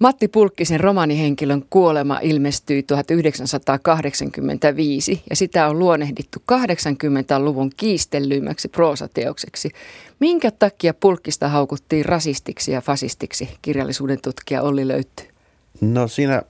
Matti 0.00 0.28
Pulkkisen 0.28 0.80
romanihenkilön 0.80 1.64
kuolema 1.70 2.18
ilmestyi 2.22 2.82
1985 2.82 5.22
ja 5.30 5.36
sitä 5.36 5.68
on 5.68 5.78
luonnehdittu 5.78 6.38
80-luvun 6.52 7.70
kiistellyimmäksi 7.76 8.68
proosateokseksi. 8.68 9.70
Minkä 10.20 10.50
takia 10.50 10.94
Pulkkista 10.94 11.48
haukuttiin 11.48 12.04
rasistiksi 12.04 12.72
ja 12.72 12.80
fasistiksi, 12.80 13.48
kirjallisuuden 13.62 14.18
tutkija 14.22 14.62
Olli 14.62 14.88
Löytty? 14.88 15.22
No 15.80 16.08
siinä, 16.08 16.42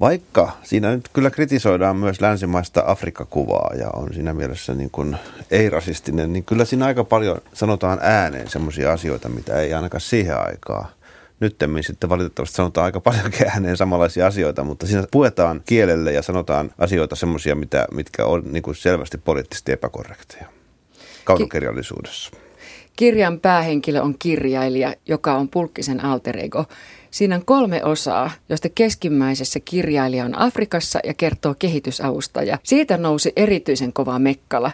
vaikka 0.00 0.52
siinä 0.62 0.90
nyt 0.90 1.08
kyllä 1.12 1.30
kritisoidaan 1.30 1.96
myös 1.96 2.20
länsimaista 2.20 2.84
Afrikka-kuvaa 2.86 3.70
ja 3.78 3.90
on 3.90 4.14
siinä 4.14 4.34
mielessä 4.34 4.74
niin 4.74 4.90
kuin 4.90 5.16
ei-rasistinen, 5.50 6.32
niin 6.32 6.44
kyllä 6.44 6.64
siinä 6.64 6.86
aika 6.86 7.04
paljon 7.04 7.38
sanotaan 7.52 7.98
ääneen 8.02 8.50
sellaisia 8.50 8.92
asioita, 8.92 9.28
mitä 9.28 9.60
ei 9.60 9.74
ainakaan 9.74 10.00
siihen 10.00 10.38
aikaan– 10.38 10.86
nyttemmin 11.42 11.84
sitten 11.84 12.10
valitettavasti 12.10 12.56
sanotaan 12.56 12.84
aika 12.84 13.00
paljon 13.00 13.30
ääneen 13.50 13.76
samanlaisia 13.76 14.26
asioita, 14.26 14.64
mutta 14.64 14.86
siinä 14.86 15.04
puetaan 15.10 15.62
kielelle 15.66 16.12
ja 16.12 16.22
sanotaan 16.22 16.70
asioita 16.78 17.16
semmoisia, 17.16 17.56
mitkä 17.92 18.24
on 18.24 18.42
niin 18.52 18.62
kuin 18.62 18.74
selvästi 18.74 19.18
poliittisesti 19.18 19.72
epäkorrekteja 19.72 20.46
kaunokirjallisuudessa. 21.24 22.30
Kirjan 22.96 23.40
päähenkilö 23.40 24.00
on 24.00 24.14
kirjailija, 24.18 24.94
joka 25.06 25.34
on 25.34 25.48
Pulkkisen 25.48 26.04
alter 26.04 26.38
ego. 26.38 26.64
Siinä 27.10 27.36
on 27.36 27.44
kolme 27.44 27.84
osaa, 27.84 28.30
joista 28.48 28.68
keskimmäisessä 28.74 29.60
kirjailija 29.60 30.24
on 30.24 30.38
Afrikassa 30.38 30.98
ja 31.04 31.14
kertoo 31.14 31.54
kehitysavusta. 31.58 32.42
Ja 32.42 32.58
siitä 32.62 32.96
nousi 32.96 33.32
erityisen 33.36 33.92
kova 33.92 34.18
mekkala. 34.18 34.72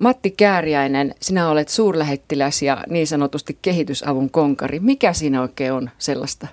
Matti 0.00 0.30
Kääriäinen, 0.30 1.14
sinä 1.20 1.50
olet 1.50 1.68
suurlähettiläs 1.68 2.62
ja 2.62 2.84
niin 2.88 3.06
sanotusti 3.06 3.58
kehitysavun 3.62 4.30
konkari. 4.30 4.80
Mikä 4.80 5.12
siinä 5.12 5.42
oikein 5.42 5.72
on 5.72 5.90
sellaista? 5.98 6.46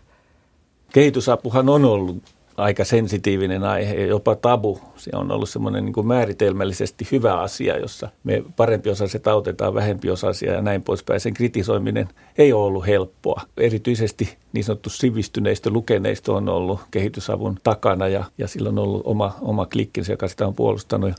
Kehitysapuhan 0.94 1.70
on 1.70 1.86
ollut 1.86 2.18
aika 2.58 2.86
sensitiivinen 2.86 3.64
aihe 3.64 3.94
ja 3.94 4.06
jopa 4.06 4.36
tabu. 4.36 4.80
Se 4.95 5.12
on 5.14 5.32
ollut 5.32 5.50
semmoinen 5.50 5.86
niin 5.86 5.94
kuin 5.94 6.08
määritelmällisesti 6.08 7.08
hyvä 7.12 7.40
asia, 7.40 7.78
jossa 7.78 8.09
me 8.23 8.44
parempi 8.56 8.90
osaiset 8.90 9.28
autetaan 9.28 9.73
vähempi 9.73 10.10
osaisia 10.10 10.54
ja 10.54 10.62
näin 10.62 10.84
poispäin. 10.84 11.20
Sen 11.20 11.34
kritisoiminen 11.34 12.10
ei 12.38 12.54
ole 12.54 12.66
ollut 12.66 12.88
helppoa. 12.88 13.42
Erityisesti 13.58 14.38
niin 14.54 14.64
sanottu 14.64 14.89
sivistyneistö, 14.89 15.70
lukeneisto 15.70 16.36
on 16.36 16.50
ollut 16.50 16.80
kehitysavun 16.92 17.58
takana 17.64 18.08
ja, 18.08 18.23
ja 18.38 18.48
sillä 18.48 18.70
on 18.70 18.80
ollut 18.80 19.02
oma, 19.06 19.36
oma 19.42 19.66
klikkinsä, 19.66 20.14
joka 20.14 20.28
sitä 20.28 20.48
on 20.48 20.56
puolustanut. 20.56 21.14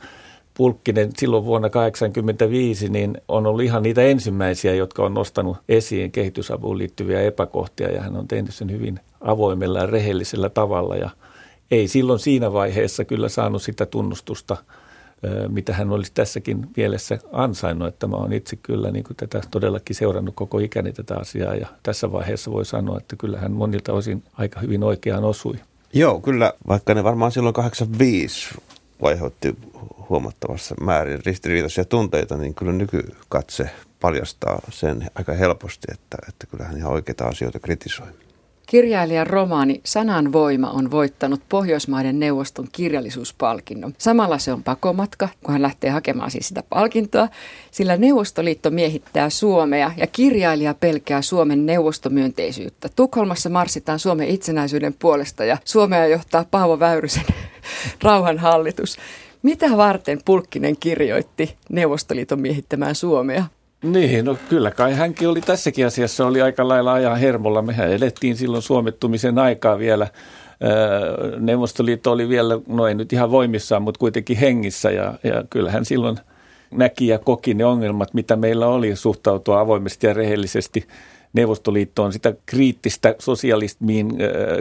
Pulkkinen 0.57 1.11
silloin 1.19 1.45
vuonna 1.45 1.69
1985 1.69 2.89
niin 2.89 3.19
on 3.29 3.47
ollut 3.47 3.65
ihan 3.65 3.83
niitä 3.83 4.03
ensimmäisiä, 4.03 4.75
jotka 4.75 5.05
on 5.05 5.15
nostanut 5.15 5.57
esiin 5.69 6.13
kehitysapuun 6.13 6.79
liittyviä 6.79 7.23
epäkohtia 7.23 7.91
ja 7.91 8.03
hän 8.03 8.17
on 8.17 8.29
tehnyt 8.29 8.55
sen 8.55 8.71
hyvin 8.71 9.01
avoimella 9.21 9.79
ja 9.79 9.87
rehellisellä 9.87 10.49
tavalla 10.49 10.97
ja 10.97 11.11
ei 11.71 11.89
silloin 11.89 12.19
siinä 12.19 12.53
vaiheessa 12.53 13.05
kyllä 13.05 13.29
saanut 13.29 13.63
sitä 13.63 13.87
tunnustusta, 13.87 14.57
mitä 15.49 15.73
hän 15.73 15.91
olisi 15.91 16.13
tässäkin 16.15 16.67
mielessä 16.77 17.19
ansainnut, 17.33 17.89
että 17.89 18.07
mä 18.07 18.17
oon 18.17 18.33
itse 18.33 18.57
kyllä 18.57 18.91
niin 18.91 19.05
kuin 19.05 19.17
tätä 19.17 19.41
todellakin 19.51 19.97
seurannut 19.97 20.35
koko 20.35 20.59
ikäni 20.59 20.93
tätä 20.93 21.17
asiaa 21.17 21.55
ja 21.55 21.67
tässä 21.83 22.13
vaiheessa 22.13 22.53
voi 22.53 22.65
sanoa, 22.65 22.99
että 22.99 23.17
kyllä 23.17 23.39
hän 23.39 23.53
monilta 23.53 23.93
osin 23.93 24.23
aika 24.33 24.61
hyvin 24.61 24.83
oikeaan 24.83 25.25
osui. 25.25 25.55
Joo, 25.93 26.21
kyllä, 26.21 26.53
vaikka 26.69 26.95
ne 26.95 27.05
varmaan 27.05 27.33
silloin 27.33 27.55
85 27.55 28.55
aiheutti 29.09 29.57
huomattavassa 30.09 30.75
määrin 30.81 31.25
ristiriitaisia 31.27 31.85
tunteita, 31.85 32.37
niin 32.37 32.55
kyllä 32.55 32.73
nykykatse 32.73 33.71
paljastaa 34.01 34.63
sen 34.71 35.11
aika 35.15 35.33
helposti, 35.33 35.87
että, 35.93 36.17
että 36.29 36.47
kyllähän 36.47 36.77
ihan 36.77 36.93
oikeita 36.93 37.25
asioita 37.25 37.59
kritisoi. 37.59 38.07
Kirjailijan 38.67 39.27
romaani 39.27 39.81
Sanan 39.85 40.33
voima 40.33 40.71
on 40.71 40.91
voittanut 40.91 41.41
Pohjoismaiden 41.49 42.21
neuvoston 42.21 42.69
kirjallisuuspalkinnon. 42.73 43.95
Samalla 43.99 44.39
se 44.39 44.53
on 44.53 44.63
pakomatka, 44.63 45.29
kun 45.43 45.53
hän 45.53 45.63
lähtee 45.63 45.91
hakemaan 45.91 46.31
siis 46.31 46.49
sitä 46.49 46.63
palkintoa, 46.69 47.29
sillä 47.71 47.97
Neuvostoliitto 47.97 48.71
miehittää 48.71 49.31
Suomea 49.31 49.93
ja 49.97 50.07
kirjailija 50.07 50.75
pelkää 50.75 51.23
Suomen 51.23 51.67
neuvostomyönteisyyttä. 51.67 52.89
Tukholmassa 52.97 53.51
marssitaan 53.51 53.99
Suomen 53.99 54.29
itsenäisyyden 54.29 54.95
puolesta 54.99 55.45
ja 55.45 55.59
Suomea 55.65 56.07
johtaa 56.07 56.45
Paavo 56.51 56.81
Väyrysen 56.81 57.27
rauhanhallitus. 58.03 58.97
Mitä 59.43 59.77
varten 59.77 60.21
Pulkkinen 60.25 60.77
kirjoitti 60.81 61.57
Neuvostoliiton 61.69 62.41
miehittämään 62.41 62.95
Suomea? 62.95 63.45
Niin, 63.85 64.25
no 64.25 64.37
kyllä 64.49 64.71
kai 64.71 64.95
hänkin 64.95 65.29
oli 65.29 65.41
tässäkin 65.41 65.87
asiassa 65.87 66.27
oli 66.27 66.43
aika 66.43 66.69
lailla 66.69 66.93
ajan 66.93 67.19
hermolla. 67.19 67.63
Mehän 67.63 67.93
elettiin 67.93 68.37
silloin 68.37 68.63
suomettumisen 68.63 69.39
aikaa 69.39 69.79
vielä. 69.79 70.07
Neuvostoliitto 71.39 72.13
oli 72.13 72.29
vielä, 72.29 72.59
no 72.69 72.87
ei 72.87 72.95
nyt 72.95 73.13
ihan 73.13 73.31
voimissaan, 73.31 73.83
mutta 73.83 73.99
kuitenkin 73.99 74.37
hengissä 74.37 74.91
ja, 74.91 75.15
ja 75.25 75.45
kyllähän 75.51 75.85
silloin 75.85 76.17
näki 76.71 77.07
ja 77.07 77.19
koki 77.19 77.55
ne 77.55 77.65
ongelmat, 77.65 78.15
mitä 78.15 78.37
meillä 78.37 78.67
oli 78.67 78.97
suhtautua 78.97 79.61
avoimesti 79.61 80.07
ja 80.07 80.13
rehellisesti 80.13 80.87
Neuvostoliittoon. 81.33 82.13
Sitä 82.13 82.35
kriittistä 82.47 83.15
sosialismiin 83.19 84.13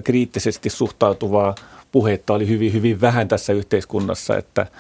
kriittisesti 0.04 0.70
suhtautuvaa 0.70 1.56
puhetta 1.92 2.34
oli 2.34 2.48
hyvin, 2.48 2.74
hyvin 2.74 3.02
vähän 3.02 3.28
tässä 3.28 3.54
yhteiskunnassa, 3.54 4.38
että– 4.38 4.66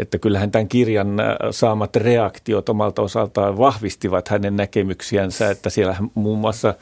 että 0.00 0.18
kyllähän 0.18 0.50
tämän 0.50 0.68
kirjan 0.68 1.20
äh, 1.20 1.26
saamat 1.50 1.96
reaktiot 1.96 2.68
omalta 2.68 3.02
osaltaan 3.02 3.58
vahvistivat 3.58 4.28
hänen 4.28 4.56
näkemyksiänsä, 4.56 5.50
että 5.50 5.70
siellä 5.70 5.96
muun 6.14 6.38
muassa 6.38 6.74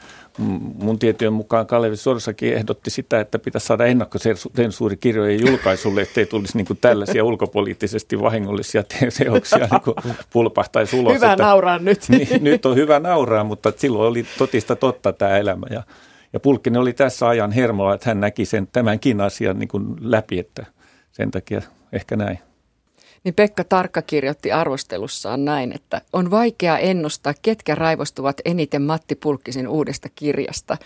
mun 0.83 0.99
tietojen 0.99 1.33
mukaan 1.33 1.67
Kalevi 1.67 1.97
Sorsakin 1.97 2.53
ehdotti 2.53 2.89
sitä, 2.89 3.19
että 3.19 3.39
pitäisi 3.39 3.67
saada 3.67 3.85
ennakkosensuurikirjojen 3.85 5.47
julkaisulle, 5.47 6.01
ettei 6.01 6.25
tulisi 6.25 6.57
niin 6.57 6.67
kuin 6.67 6.79
tällaisia 6.81 7.23
ulkopoliittisesti 7.23 8.21
vahingollisia 8.21 8.83
teoksia 8.83 9.67
niin 9.71 9.81
kuin 9.83 9.95
pulpahtaisi 10.33 10.95
ulos. 10.95 11.13
Hyvä 11.13 11.31
että, 11.31 11.43
nauraa 11.43 11.79
nyt. 11.79 11.99
Niin, 12.09 12.43
nyt 12.43 12.65
on 12.65 12.75
hyvä 12.75 12.99
nauraa, 12.99 13.43
mutta 13.43 13.73
silloin 13.77 14.11
oli 14.11 14.25
totista 14.37 14.75
totta 14.75 15.13
tämä 15.13 15.37
elämä 15.37 15.67
ja, 15.69 15.83
ja 16.33 16.39
Pulkkinen 16.39 16.81
oli 16.81 16.93
tässä 16.93 17.27
ajan 17.27 17.51
hermolla, 17.51 17.93
että 17.93 18.09
hän 18.09 18.19
näki 18.19 18.45
sen 18.45 18.67
tämänkin 18.67 19.21
asian 19.21 19.59
niin 19.59 19.69
kuin 19.69 19.85
läpi, 20.01 20.39
että 20.39 20.65
sen 21.11 21.31
takia 21.31 21.61
ehkä 21.93 22.15
näin 22.15 22.39
niin 23.23 23.33
Pekka 23.33 23.63
Tarkka 23.63 24.01
kirjoitti 24.01 24.51
arvostelussaan 24.51 25.45
näin, 25.45 25.71
että 25.75 26.01
on 26.13 26.31
vaikea 26.31 26.77
ennustaa, 26.77 27.33
ketkä 27.41 27.75
raivostuvat 27.75 28.41
eniten 28.45 28.81
Matti 28.81 29.15
Pulkkisen 29.15 29.67
uudesta 29.67 30.09
kirjasta. 30.15 30.77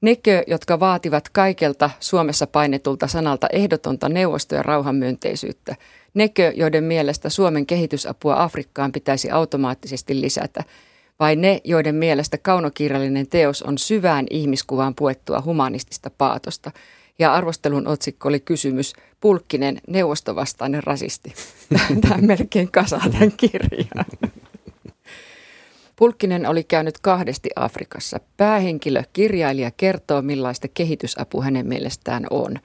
Nekö, 0.00 0.44
jotka 0.46 0.80
vaativat 0.80 1.28
kaikelta 1.28 1.90
Suomessa 2.00 2.46
painetulta 2.46 3.06
sanalta 3.06 3.46
ehdotonta 3.52 4.08
neuvosto- 4.08 4.54
ja 4.54 4.62
rauhanmyönteisyyttä. 4.62 5.76
Nekö, 6.14 6.52
joiden 6.56 6.84
mielestä 6.84 7.28
Suomen 7.28 7.66
kehitysapua 7.66 8.42
Afrikkaan 8.42 8.92
pitäisi 8.92 9.30
automaattisesti 9.30 10.20
lisätä. 10.20 10.64
Vai 11.20 11.36
ne, 11.36 11.60
joiden 11.64 11.94
mielestä 11.94 12.38
kaunokirjallinen 12.38 13.26
teos 13.26 13.62
on 13.62 13.78
syvään 13.78 14.26
ihmiskuvaan 14.30 14.94
puettua 14.94 15.42
humanistista 15.44 16.10
paatosta– 16.10 16.70
ja 17.18 17.34
arvostelun 17.34 17.88
otsikko 17.88 18.28
oli 18.28 18.40
kysymys 18.40 18.92
Pulkkinen 19.20 19.80
neuvostovastainen 19.88 20.84
rasisti. 20.84 21.34
Tämä 22.00 22.18
melkein 22.20 22.70
kasaa 22.72 23.08
tämän 23.12 23.32
kirjan. 23.36 24.04
Pulkkinen 25.96 26.46
oli 26.46 26.64
käynyt 26.64 26.98
kahdesti 26.98 27.50
Afrikassa. 27.56 28.20
Päähenkilö, 28.36 29.02
kirjailija, 29.12 29.70
kertoo 29.70 30.22
millaista 30.22 30.68
kehitysapu 30.68 31.42
hänen 31.42 31.66
mielestään 31.66 32.26
on. 32.30 32.58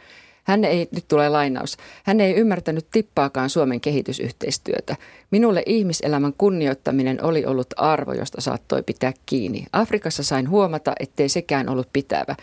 Hän 0.43 0.63
ei, 0.65 0.87
nyt 0.91 1.07
tulee 1.07 1.29
lainaus, 1.29 1.77
hän 2.03 2.19
ei 2.19 2.33
ymmärtänyt 2.33 2.87
tippaakaan 2.91 3.49
Suomen 3.49 3.81
kehitysyhteistyötä. 3.81 4.95
Minulle 5.31 5.63
ihmiselämän 5.65 6.33
kunnioittaminen 6.37 7.23
oli 7.23 7.45
ollut 7.45 7.67
arvo, 7.77 8.13
josta 8.13 8.41
saattoi 8.41 8.83
pitää 8.83 9.13
kiinni. 9.25 9.65
Afrikassa 9.73 10.23
sain 10.23 10.49
huomata, 10.49 10.93
ettei 10.99 11.29
sekään 11.29 11.69
ollut 11.69 11.89
pitävä. 11.93 12.35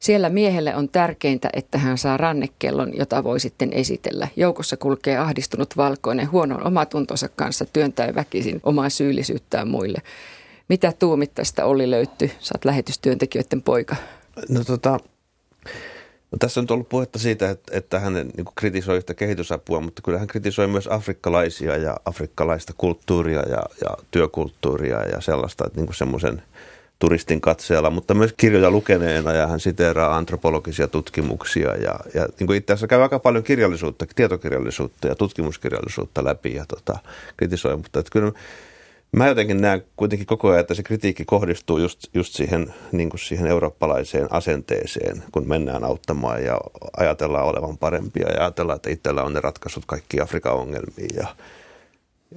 Siellä 0.00 0.28
miehelle 0.28 0.76
on 0.76 0.88
tärkeintä, 0.88 1.50
että 1.52 1.78
hän 1.78 1.98
saa 1.98 2.16
rannekellon, 2.16 2.96
jota 2.96 3.24
voi 3.24 3.40
sitten 3.40 3.72
esitellä. 3.72 4.28
Joukossa 4.36 4.76
kulkee 4.76 5.18
ahdistunut 5.18 5.76
valkoinen 5.76 6.30
huonon 6.30 6.66
omatuntonsa 6.66 7.28
kanssa 7.28 7.64
työntäen 7.72 8.14
väkisin 8.14 8.60
omaa 8.62 8.88
syyllisyyttään 8.88 9.68
muille. 9.68 9.98
Mitä 10.68 10.92
tuumit 10.98 11.34
tästä 11.34 11.64
Olli 11.64 11.90
löytty? 11.90 12.30
Saat 12.38 12.64
lähetystyöntekijöiden 12.64 13.62
poika. 13.62 13.96
No 14.48 14.64
tota, 14.64 14.98
No, 16.32 16.38
tässä 16.38 16.60
on 16.60 16.66
ollut 16.70 16.88
puhetta 16.88 17.18
siitä, 17.18 17.50
että, 17.50 17.78
että 17.78 18.00
hän 18.00 18.14
niin 18.14 18.46
kritisoi 18.54 18.96
yhtä 18.96 19.14
kehitysapua, 19.14 19.80
mutta 19.80 20.02
kyllä 20.02 20.18
hän 20.18 20.28
kritisoi 20.28 20.66
myös 20.66 20.86
afrikkalaisia 20.86 21.76
ja 21.76 21.96
afrikkalaista 22.04 22.72
kulttuuria 22.78 23.40
ja, 23.40 23.62
ja 23.80 23.96
työkulttuuria 24.10 25.04
ja 25.04 25.20
sellaista, 25.20 25.66
että 25.66 25.80
niin 25.80 25.94
semmoisen 25.94 26.42
turistin 27.00 27.40
katseella, 27.40 27.90
mutta 27.90 28.14
myös 28.14 28.34
kirjoja 28.36 28.70
lukeneena 28.70 29.32
ja 29.32 29.46
hän 29.46 29.60
siteeraa 29.60 30.16
antropologisia 30.16 30.88
tutkimuksia 30.88 31.76
ja, 31.76 31.94
ja 32.14 32.26
niin 32.38 32.46
kuin 32.46 32.56
itse 32.56 32.72
asiassa 32.72 32.86
käy 32.86 33.02
aika 33.02 33.18
paljon 33.18 33.44
kirjallisuutta, 33.44 34.06
tietokirjallisuutta 34.14 35.08
ja 35.08 35.14
tutkimuskirjallisuutta 35.14 36.24
läpi 36.24 36.54
ja 36.54 36.64
tota, 36.68 36.98
kritisoi, 37.36 37.76
mutta 37.76 38.00
että 38.00 38.10
kyllä 38.12 38.32
Mä 39.12 39.28
jotenkin 39.28 39.60
näen 39.60 39.84
kuitenkin 39.96 40.26
koko 40.26 40.48
ajan, 40.48 40.60
että 40.60 40.74
se 40.74 40.82
kritiikki 40.82 41.24
kohdistuu 41.24 41.78
just, 41.78 42.06
just 42.14 42.34
siihen, 42.34 42.74
niin 42.92 43.10
kuin 43.10 43.20
siihen 43.20 43.46
eurooppalaiseen 43.46 44.32
asenteeseen, 44.32 45.22
kun 45.32 45.48
mennään 45.48 45.84
auttamaan 45.84 46.44
ja 46.44 46.60
ajatellaan 46.96 47.44
olevan 47.44 47.78
parempia 47.78 48.28
ja 48.28 48.42
ajatellaan, 48.42 48.76
että 48.76 48.90
itsellä 48.90 49.22
on 49.22 49.32
ne 49.32 49.40
ratkaisut 49.40 49.84
kaikki 49.86 50.20
Afrikan 50.20 50.54
ongelmiin. 50.54 51.16
Ja 51.16 51.26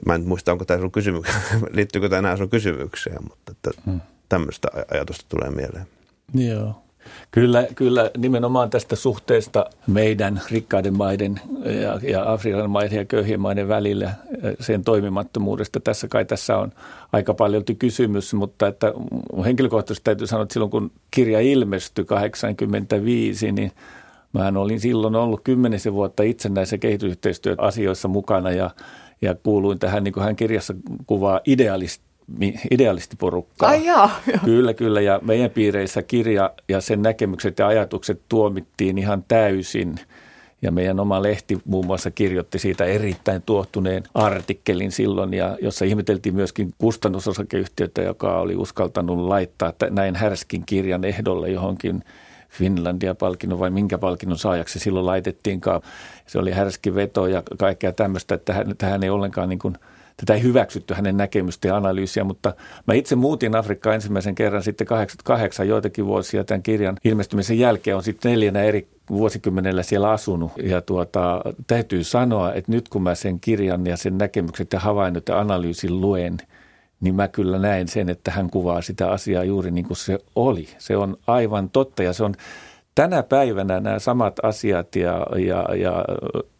mä 0.06 0.15
en 0.15 0.27
muista, 0.27 0.51
onko 0.51 0.65
tämä 0.65 0.80
sun 0.80 0.92
kysymys, 0.92 1.27
liittyykö 1.71 2.10
tämä 2.10 2.19
enää 2.19 2.38
sun 2.38 2.50
kysymykseen, 2.50 3.24
mutta 3.30 3.51
että 3.51 3.71
hmm. 3.86 4.01
Tämmöistä 4.33 4.68
ajatusta 4.91 5.25
tulee 5.30 5.50
mieleen. 5.50 5.85
Joo. 6.33 6.75
Kyllä, 7.31 7.68
kyllä 7.75 8.12
nimenomaan 8.18 8.69
tästä 8.69 8.95
suhteesta 8.95 9.65
meidän 9.88 10.41
rikkaiden 10.51 10.97
maiden 10.97 11.41
ja, 11.81 12.00
ja 12.12 12.31
Afrikan 12.31 12.69
maiden 12.69 12.97
ja 12.97 13.06
köyhien 13.06 13.39
maiden 13.39 13.68
välillä, 13.68 14.13
sen 14.59 14.83
toimimattomuudesta. 14.83 15.80
Tässä 15.80 16.07
kai 16.07 16.25
tässä 16.25 16.57
on 16.57 16.71
aika 17.12 17.33
paljon 17.33 17.63
kysymys, 17.80 18.33
mutta 18.33 18.68
että 18.68 18.94
henkilökohtaisesti 19.45 20.03
täytyy 20.03 20.27
sanoa, 20.27 20.44
että 20.44 20.53
silloin 20.53 20.71
kun 20.71 20.91
kirja 21.12 21.41
ilmestyi 21.41 22.06
85, 22.06 23.51
niin 23.51 23.71
Mä 24.33 24.59
olin 24.59 24.79
silloin 24.79 25.15
ollut 25.15 25.41
kymmenisen 25.44 25.94
vuotta 25.94 26.24
itse 26.24 26.50
näissä 26.50 26.77
kehitysyhteistyöasioissa 26.77 28.07
mukana 28.07 28.51
ja, 28.51 28.69
ja 29.21 29.36
kuuluin 29.36 29.79
tähän, 29.79 30.03
niin 30.03 30.13
kuin 30.13 30.24
hän 30.24 30.36
kirjassa 30.36 30.74
kuvaa 31.06 31.41
idealist, 31.45 32.01
idealistiporukkaa. 32.72 33.70
Ai 33.70 33.86
jaa, 33.86 34.12
Kyllä, 34.46 34.74
kyllä. 34.74 35.02
Ja 35.02 35.20
meidän 35.24 35.50
piireissä 35.50 36.02
kirja 36.02 36.52
ja 36.70 36.81
sen 36.81 37.02
näkemykset 37.02 37.60
ja 37.60 37.68
ajatukset 37.68 38.22
tuomittiin 38.30 38.98
ihan 38.98 39.24
täysin. 39.28 39.96
Ja 40.62 40.72
meidän 40.72 41.00
oma 41.00 41.24
lehti 41.24 41.58
muun 41.66 41.86
muassa 41.86 42.12
kirjoitti 42.12 42.60
siitä 42.60 42.86
erittäin 42.86 43.42
tuottuneen 43.42 44.04
artikkelin 44.14 44.92
silloin, 44.92 45.34
ja 45.34 45.58
jossa 45.62 45.86
ihmeteltiin 45.86 46.36
myöskin 46.36 46.74
kustannusosakeyhtiötä, 46.78 48.02
joka 48.02 48.40
oli 48.40 48.56
uskaltanut 48.56 49.20
laittaa 49.20 49.74
näin 49.90 50.16
härskin 50.16 50.64
kirjan 50.66 51.04
ehdolle 51.04 51.50
johonkin 51.50 52.04
Finlandia-palkinnon 52.50 53.60
vai 53.60 53.70
minkä 53.70 53.98
palkinnon 53.98 54.38
saajaksi 54.38 54.80
silloin 54.80 55.06
laitettiinkaan. 55.06 55.81
Se 56.28 56.40
oli 56.40 56.52
härski 56.52 56.96
veto 56.96 57.28
ja 57.28 57.44
kaikkea 57.58 57.92
tämmöistä, 57.92 58.36
että 58.36 58.54
tähän, 58.54 58.78
tähän 58.78 59.04
ei 59.04 59.10
ollenkaan 59.10 59.50
niin 59.50 59.60
kuin– 59.60 59.78
tätä 60.18 60.33
ei 60.33 60.44
hyväksytty 60.44 60.94
hänen 60.94 61.18
näkemystä 61.18 61.68
ja 61.68 61.75
analyysiä, 61.75 62.24
mutta 62.24 62.54
mä 62.88 62.94
itse 62.94 63.15
muutin 63.15 63.56
Afrikkaan 63.56 63.95
ensimmäisen 63.95 64.36
kerran 64.36 64.63
sitten 64.63 64.88
88 64.88 65.68
joitakin 65.68 66.06
vuosia 66.06 66.44
tämän 66.44 66.63
kirjan 66.63 66.98
ilmestymisen 67.04 67.60
jälkeen 67.60 67.98
on 67.98 68.04
sitten 68.04 68.31
neljänä 68.31 68.63
eri 68.63 68.88
vuosikymmenellä 69.10 69.83
siellä 69.83 70.12
asunut. 70.12 70.51
Ja 70.63 70.81
tuota, 70.81 71.42
täytyy 71.68 72.04
sanoa, 72.04 72.54
että 72.54 72.71
nyt 72.71 72.89
kun 72.89 73.04
mä 73.04 73.15
sen 73.15 73.39
kirjan 73.39 73.86
ja 73.86 73.98
sen 73.98 74.18
näkemykset 74.18 74.74
ja 74.74 74.80
havainnot 74.80 75.27
ja 75.27 75.39
analyysin 75.39 76.01
luen, 76.01 76.38
niin 77.01 77.15
mä 77.15 77.27
kyllä 77.27 77.60
näen 77.60 77.88
sen, 77.88 78.10
että 78.10 78.31
hän 78.31 78.50
kuvaa 78.50 78.81
sitä 78.81 79.12
asiaa 79.12 79.44
juuri 79.44 79.71
niin 79.71 79.86
kuin 79.86 79.98
se 79.98 80.19
oli. 80.36 80.68
Se 80.77 80.98
on 80.98 81.18
aivan 81.27 81.69
totta 81.69 82.04
ja 82.04 82.13
se 82.13 82.24
on 82.24 82.36
tänä 82.95 83.24
päivänä 83.24 83.80
nämä 83.80 84.00
samat 84.00 84.39
asiat 84.44 84.95
ja, 84.95 85.27
ja, 85.38 85.75
ja 85.75 86.06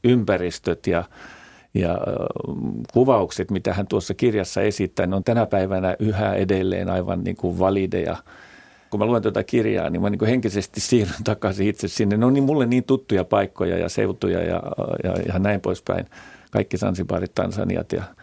ympäristöt 0.04 0.88
ja 0.88 1.04
ja 1.74 1.98
kuvaukset, 2.94 3.52
mitä 3.52 3.74
hän 3.74 3.88
tuossa 3.88 4.14
kirjassa 4.14 4.62
esittää, 4.62 5.08
ne 5.08 5.16
on 5.16 5.24
tänä 5.24 5.46
päivänä 5.46 5.96
yhä 6.00 6.34
edelleen 6.34 6.90
aivan 6.90 7.24
niin 7.24 7.36
kuin 7.36 7.60
valideja. 7.60 8.16
Kun 8.90 9.00
mä 9.00 9.06
luen 9.06 9.22
tuota 9.22 9.44
kirjaa, 9.44 9.90
niin 9.90 10.02
mä 10.02 10.10
niin 10.10 10.26
henkisesti 10.26 10.80
siirryn 10.90 11.24
takaisin 11.24 11.68
itse 11.68 11.88
sinne. 11.88 12.18
Ne 12.18 12.26
on 12.26 12.34
niin 12.34 12.44
mulle 12.44 12.66
niin 12.66 12.84
tuttuja 12.84 13.24
paikkoja 13.24 13.78
ja 13.78 13.90
seutuja 13.90 14.40
ja, 14.40 14.62
ja, 15.04 15.14
ja 15.28 15.40
näin 15.40 15.62
poispäin. 15.62 16.06
Kaikki 16.52 16.78
Sansibarit, 16.78 17.36
Tansaniat 17.36 17.92
ja– 17.92 18.04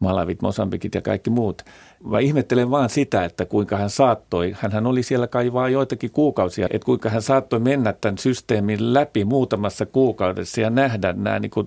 Malavit, 0.00 0.42
Mosambikit 0.42 0.94
ja 0.94 1.02
kaikki 1.02 1.30
muut. 1.30 1.62
Mä 2.04 2.18
ihmettelen 2.18 2.70
vaan 2.70 2.88
sitä, 2.88 3.24
että 3.24 3.44
kuinka 3.44 3.76
hän 3.76 3.90
saattoi, 3.90 4.56
hän 4.60 4.86
oli 4.86 5.02
siellä 5.02 5.26
kai 5.26 5.52
vaan 5.52 5.72
joitakin 5.72 6.10
kuukausia, 6.10 6.66
että 6.70 6.84
kuinka 6.84 7.10
hän 7.10 7.22
saattoi 7.22 7.60
mennä 7.60 7.92
tämän 7.92 8.18
systeemin 8.18 8.94
läpi 8.94 9.24
muutamassa 9.24 9.86
kuukaudessa 9.86 10.60
ja 10.60 10.70
nähdä 10.70 11.12
nämä 11.12 11.38
niin 11.38 11.50
kuin, 11.50 11.66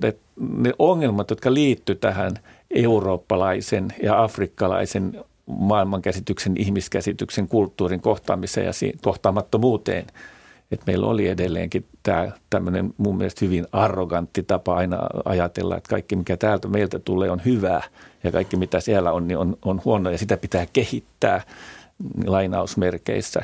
ne 0.57 0.73
ongelmat, 0.79 1.29
jotka 1.29 1.53
liittyy 1.53 1.95
tähän 1.95 2.31
eurooppalaisen 2.75 3.87
ja 4.03 4.23
afrikkalaisen 4.23 5.23
maailmankäsityksen, 5.45 6.57
ihmiskäsityksen, 6.57 7.47
kulttuurin 7.47 8.01
kohtaamiseen 8.01 8.65
ja 8.65 8.73
kohtaamattomuuteen– 9.01 10.05
että 10.71 10.83
meillä 10.87 11.07
oli 11.07 11.27
edelleenkin 11.27 11.85
tämä 12.03 12.31
tämmöinen 12.49 12.93
mun 12.97 13.17
mielestä 13.17 13.45
hyvin 13.45 13.67
arrogantti 13.71 14.43
tapa 14.43 14.75
aina 14.75 14.99
ajatella, 15.25 15.77
että 15.77 15.89
kaikki 15.89 16.15
mikä 16.15 16.37
täältä 16.37 16.67
meiltä 16.67 16.99
tulee 16.99 17.31
on 17.31 17.41
hyvää 17.45 17.83
ja 18.23 18.31
kaikki 18.31 18.57
mitä 18.57 18.79
siellä 18.79 19.11
on, 19.11 19.27
niin 19.27 19.37
on, 19.37 19.57
on 19.65 19.81
huono 19.85 20.09
ja 20.09 20.17
sitä 20.17 20.37
pitää 20.37 20.65
kehittää 20.73 21.41
lainausmerkeissä. 22.25 23.41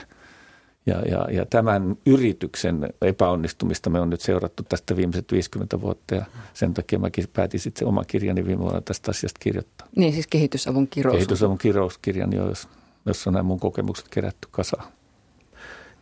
Ja, 0.88 1.02
ja, 1.02 1.28
ja 1.32 1.46
tämän 1.46 1.96
yrityksen 2.06 2.90
epäonnistumista 3.02 3.90
me 3.90 4.00
on 4.00 4.10
nyt 4.10 4.22
seurattu 4.22 4.64
tästä 4.64 4.96
viimeiset 4.96 5.32
50 5.32 5.82
vuotta 5.82 6.16
ja 6.16 6.26
sen 6.54 6.74
takia 6.74 7.00
mäkin 7.00 7.26
päätin 7.34 7.60
sitten 7.60 7.88
oma 7.88 8.04
kirjani 8.04 8.46
viime 8.46 8.62
vuonna 8.62 8.82
tästä 8.82 9.12
asiasta 9.12 9.40
kirjoittaa. 9.40 9.88
Niin 9.96 10.14
siis 10.14 10.28
kehitysavun 10.28 10.88
kirous. 10.88 11.16
Kehitysavun 11.16 11.58
kirouskirjan, 11.58 12.34
jos, 12.34 12.68
jossa 13.06 13.30
on 13.30 13.34
nämä 13.34 13.44
mun 13.44 13.60
kokemukset 13.60 14.10
kerätty 14.10 14.48
kasaan. 14.52 14.88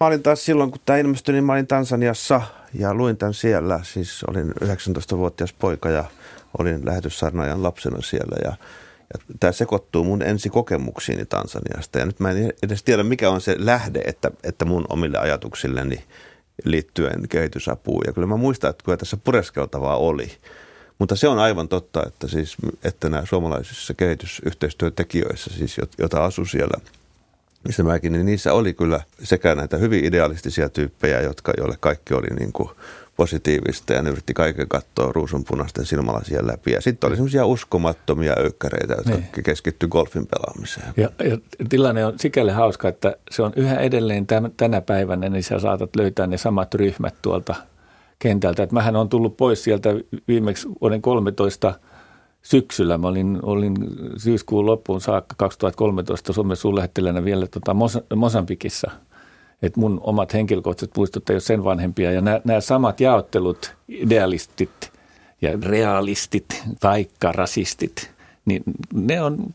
Mä 0.04 0.08
olin 0.08 0.24
taas 0.24 0.46
silloin, 0.46 0.72
kun 0.72 0.82
tämä 0.86 1.00
ilmestyi, 1.00 1.34
niin 1.34 1.44
mä 1.44 1.54
olin 1.54 1.68
Tansaniassa 1.68 2.42
ja 2.74 2.94
luin 2.94 3.18
tämän 3.18 3.34
siellä. 3.34 3.80
Siis 3.84 4.24
olin 4.24 4.52
19-vuotias 4.64 5.54
poika 5.54 5.90
ja 5.90 6.04
olin 6.58 6.86
lähetyssarnaajan 6.86 7.64
lapsena 7.64 8.02
siellä 8.02 8.38
ja, 8.44 8.54
ja 9.14 9.36
tämä 9.40 9.52
sekoittuu 9.52 10.04
mun 10.04 10.22
ensikokemuksiini 10.22 11.26
Tansaniasta. 11.26 12.00
Ja 12.00 12.06
nyt 12.06 12.20
mä 12.20 12.32
en 12.32 12.54
edes 12.64 12.84
tiedä, 12.84 13.04
mikä 13.04 13.30
on 13.30 13.42
se 13.42 13.56
lähde, 13.60 14.02
että, 14.06 14.32
että 14.44 14.66
mun 14.66 14.86
omille 14.90 15.18
ajatuksilleni 15.18 16.04
liittyen 16.64 17.28
kehitysapuun. 17.30 18.04
Ja 18.08 18.14
kyllä 18.14 18.28
mä 18.28 18.38
muistan, 18.38 18.70
että 18.70 18.84
kyllä 18.84 18.98
tässä 18.98 19.18
pureskeltavaa 19.18 19.98
oli. 19.98 20.32
Mutta 21.00 21.16
se 21.16 21.28
on 21.28 21.40
aivan 21.40 21.68
totta, 21.68 22.04
että, 22.08 22.28
siis, 22.28 22.56
että 22.84 23.10
nämä 23.10 23.26
suomalaisissa 23.26 23.94
kehitysyhteistyötekijöissä, 23.94 25.50
siis, 25.58 25.78
jota 25.98 26.26
asui 26.26 26.48
siellä– 26.48 26.78
missä 27.64 27.84
mäkin, 27.84 28.12
niin 28.12 28.26
niissä 28.26 28.54
oli 28.54 28.74
kyllä 28.74 29.02
sekä 29.24 29.56
näitä 29.56 29.78
hyvin 29.78 30.06
idealistisia 30.06 30.70
tyyppejä, 30.70 31.22
jotka, 31.22 31.54
joille 31.58 31.78
kaikki 31.80 32.14
oli 32.14 32.28
niin 32.40 32.54
kuin 32.54 32.70
positiivista 33.16 33.94
ja 33.94 34.02
ne 34.02 34.10
yritti 34.10 34.34
kaiken 34.34 34.68
katsoa 34.68 35.12
ruusunpunaisten 35.12 35.86
silmälasien 35.86 36.48
läpi. 36.48 36.72
Ja 36.72 36.82
sitten 36.82 37.08
oli 37.08 37.16
semmoisia 37.16 37.46
uskomattomia 37.46 38.36
öykkäreitä, 38.40 38.94
jotka 38.94 39.12
niin. 39.12 39.44
keskittyi 39.44 39.90
golfin 39.90 40.28
pelaamiseen. 40.28 40.94
Ja, 40.98 41.10
ja 41.30 41.38
tilanne 41.70 42.06
on 42.06 42.20
sikäli 42.20 42.52
hauska, 42.52 42.88
että 42.88 43.16
se 43.32 43.42
on 43.42 43.54
yhä 43.56 43.76
edelleen 43.76 44.28
tämän, 44.28 44.52
tänä 44.58 44.82
päivänä, 44.82 45.30
niin 45.30 45.44
sä 45.44 45.60
saatat 45.60 45.96
löytää 45.96 46.28
ne 46.28 46.38
samat 46.38 46.74
ryhmät 46.74 47.16
tuolta 47.22 47.56
kentältä. 48.20 48.64
Et 48.64 48.72
mähän 48.72 48.96
on 48.96 49.10
tullut 49.10 49.38
pois 49.38 49.64
sieltä 49.64 49.90
viimeksi 50.28 50.68
vuoden 50.82 51.02
13– 51.02 51.74
syksyllä. 52.44 52.98
Mä 52.98 53.08
olin, 53.08 53.40
olin 53.42 53.76
syyskuun 54.18 54.66
loppuun 54.66 55.02
saakka 55.02 55.36
2013 55.38 56.34
Suomen 56.34 56.58
suurlähettilänä 56.58 57.24
vielä 57.24 57.48
tota 57.48 57.74
Mos- 57.74 58.16
Mosambikissa. 58.16 58.92
Että 59.62 59.80
mun 59.80 60.02
omat 60.04 60.34
henkilökohtaiset 60.34 60.98
muistot 60.98 61.30
ei 61.30 61.34
ole 61.34 61.40
sen 61.40 61.64
vanhempia. 61.64 62.12
Ja 62.12 62.22
nämä 62.22 62.62
samat 62.62 63.00
jaottelut, 63.00 63.76
idealistit 63.88 64.92
ja 65.42 65.52
realistit, 65.62 66.64
taikka 66.80 67.32
rasistit, 67.32 68.12
niin 68.46 68.64
ne 68.94 69.22
on 69.22 69.54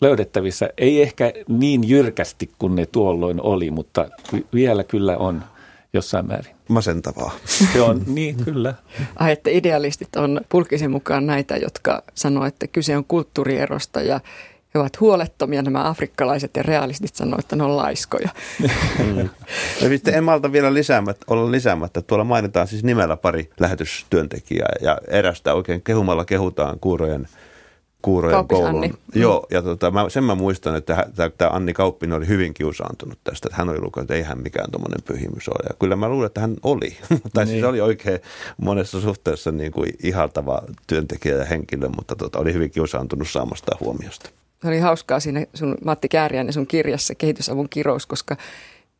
löydettävissä. 0.00 0.70
Ei 0.78 1.02
ehkä 1.02 1.32
niin 1.48 1.88
jyrkästi 1.88 2.50
kuin 2.58 2.74
ne 2.74 2.86
tuolloin 2.86 3.42
oli, 3.42 3.70
mutta 3.70 4.08
vielä 4.54 4.84
kyllä 4.84 5.16
on 5.16 5.42
jossain 5.92 6.26
määrin 6.26 6.54
masentavaa. 6.68 7.30
Se 7.72 7.80
on, 7.80 8.02
niin 8.06 8.44
kyllä. 8.44 8.74
Ai, 9.16 9.32
että 9.32 9.50
idealistit 9.50 10.16
on 10.16 10.40
pulkisen 10.48 10.90
mukaan 10.90 11.26
näitä, 11.26 11.56
jotka 11.56 12.02
sanoo, 12.14 12.44
että 12.44 12.66
kyse 12.66 12.96
on 12.96 13.04
kulttuurierosta 13.04 14.02
ja 14.02 14.20
he 14.74 14.80
ovat 14.80 15.00
huolettomia, 15.00 15.62
nämä 15.62 15.88
afrikkalaiset 15.88 16.50
ja 16.56 16.62
realistit 16.62 17.14
sanoo, 17.14 17.38
että 17.38 17.56
ne 17.56 17.64
on 17.64 17.76
laiskoja. 17.76 18.28
Mm. 18.98 19.28
sitten 19.88 20.14
en 20.14 20.24
malta 20.24 20.52
vielä 20.52 20.74
lisäämättä, 20.74 21.24
olla 21.28 21.50
lisäämättä. 21.50 22.02
Tuolla 22.02 22.24
mainitaan 22.24 22.66
siis 22.66 22.84
nimellä 22.84 23.16
pari 23.16 23.50
lähetystyöntekijää 23.60 24.72
ja 24.80 24.98
erästä 25.08 25.54
oikein 25.54 25.82
kehumalla 25.82 26.24
kehutaan 26.24 26.78
kuurojen– 26.80 27.28
Kuurojen 28.02 28.48
koulun. 28.48 28.68
Anni. 28.68 28.92
Joo, 29.14 29.46
ja 29.50 29.62
tota, 29.62 29.90
mä, 29.90 30.08
sen 30.08 30.24
mä 30.24 30.34
muistan, 30.34 30.76
että 30.76 31.10
tämä 31.38 31.50
Anni 31.50 31.72
Kauppinen 31.72 32.16
oli 32.16 32.28
hyvin 32.28 32.54
kiusaantunut 32.54 33.18
tästä, 33.24 33.48
että 33.48 33.56
hän 33.56 33.68
oli 33.68 33.80
lukenut, 33.80 34.04
että 34.04 34.14
ei 34.14 34.22
hän 34.22 34.38
mikään 34.38 34.70
tuommoinen 34.70 35.02
pyhimys 35.04 35.48
ole. 35.48 35.66
Ja 35.68 35.74
kyllä 35.78 35.96
mä 35.96 36.08
luulen, 36.08 36.26
että 36.26 36.40
hän 36.40 36.56
oli. 36.62 36.88
tai 37.08 37.18
siis 37.18 37.34
niin. 37.34 37.46
siis 37.46 37.64
oli 37.64 37.80
oikein 37.80 38.20
monessa 38.56 39.00
suhteessa 39.00 39.52
niin 39.52 39.72
kuin 39.72 39.92
ihaltava 40.02 40.62
työntekijä 40.86 41.36
ja 41.36 41.44
henkilö, 41.44 41.88
mutta 41.88 42.16
tota, 42.16 42.38
oli 42.38 42.52
hyvin 42.52 42.70
kiusaantunut 42.70 43.28
saamasta 43.28 43.76
huomiosta. 43.80 44.30
Se 44.62 44.68
oli 44.68 44.78
hauskaa 44.78 45.20
siinä 45.20 45.46
sun 45.54 45.76
Matti 45.84 46.08
Kääriäinen 46.08 46.52
sun 46.52 46.66
kirjassa 46.66 47.14
Kehitysavun 47.14 47.68
kirous, 47.68 48.06
koska 48.06 48.36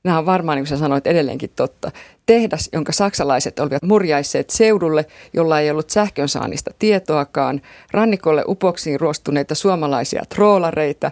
Nämä 0.04 0.19
on 0.19 0.26
varmaan, 0.26 0.57
niin 0.57 0.62
kuin 0.62 0.69
sä 0.69 0.76
sanoit, 0.76 1.07
edelleenkin 1.07 1.50
totta. 1.57 1.90
Tehdas, 2.26 2.69
jonka 2.73 2.92
saksalaiset 2.92 3.59
olivat 3.59 3.83
murjaisseet 3.83 4.50
seudulle, 4.50 5.07
jolla 5.33 5.61
ei 5.61 5.71
ollut 5.71 5.90
sähkönsaannista 5.90 6.71
tietoakaan. 6.78 7.61
Rannikolle 7.90 8.45
upoksiin 8.49 9.00
ruostuneita 9.00 9.54
suomalaisia 9.54 10.23
troolareita. 10.28 11.11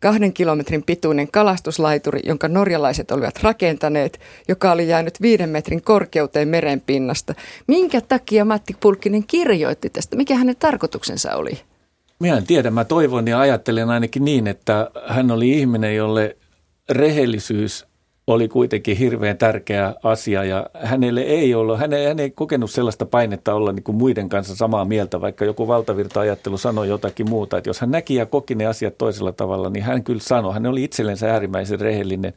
Kahden 0.00 0.32
kilometrin 0.32 0.82
pituinen 0.82 1.30
kalastuslaituri, 1.30 2.20
jonka 2.24 2.48
norjalaiset 2.48 3.10
olivat 3.10 3.42
rakentaneet, 3.42 4.20
joka 4.48 4.72
oli 4.72 4.88
jäänyt 4.88 5.22
viiden 5.22 5.48
metrin 5.48 5.82
korkeuteen 5.82 6.48
merenpinnasta. 6.48 7.34
Minkä 7.66 8.00
takia 8.00 8.44
Matti 8.44 8.76
Pulkkinen 8.80 9.26
kirjoitti 9.26 9.90
tästä? 9.90 10.16
Mikä 10.16 10.34
hänen 10.34 10.56
tarkoituksensa 10.56 11.36
oli? 11.36 11.60
Minä 12.20 12.36
en 12.36 12.46
tiedä. 12.46 12.70
Mä 12.70 12.84
toivon 12.84 13.28
ja 13.28 13.40
ajattelen 13.40 13.90
ainakin 13.90 14.24
niin, 14.24 14.46
että 14.46 14.90
hän 15.06 15.30
oli 15.30 15.50
ihminen, 15.50 15.96
jolle 15.96 16.36
rehellisyys 16.90 17.89
oli 18.34 18.48
kuitenkin 18.48 18.96
hirveän 18.96 19.38
tärkeä 19.38 19.94
asia 20.02 20.44
ja 20.44 20.66
hänelle 20.82 21.20
ei 21.20 21.54
ollut, 21.54 21.78
hän 21.78 21.92
ei, 21.92 22.06
hän 22.06 22.20
ei 22.20 22.30
kokenut 22.30 22.70
sellaista 22.70 23.06
painetta 23.06 23.54
olla 23.54 23.72
niin 23.72 23.82
kuin 23.82 23.96
muiden 23.96 24.28
kanssa 24.28 24.56
samaa 24.56 24.84
mieltä, 24.84 25.20
vaikka 25.20 25.44
joku 25.44 25.68
valtavirta-ajattelu 25.68 26.58
sanoi 26.58 26.88
jotakin 26.88 27.30
muuta. 27.30 27.58
Että 27.58 27.70
jos 27.70 27.80
hän 27.80 27.90
näki 27.90 28.14
ja 28.14 28.26
koki 28.26 28.54
ne 28.54 28.66
asiat 28.66 28.98
toisella 28.98 29.32
tavalla, 29.32 29.70
niin 29.70 29.84
hän 29.84 30.04
kyllä 30.04 30.20
sanoi, 30.20 30.54
hän 30.54 30.66
oli 30.66 30.84
itsellensä 30.84 31.32
äärimmäisen 31.32 31.80
rehellinen 31.80 32.32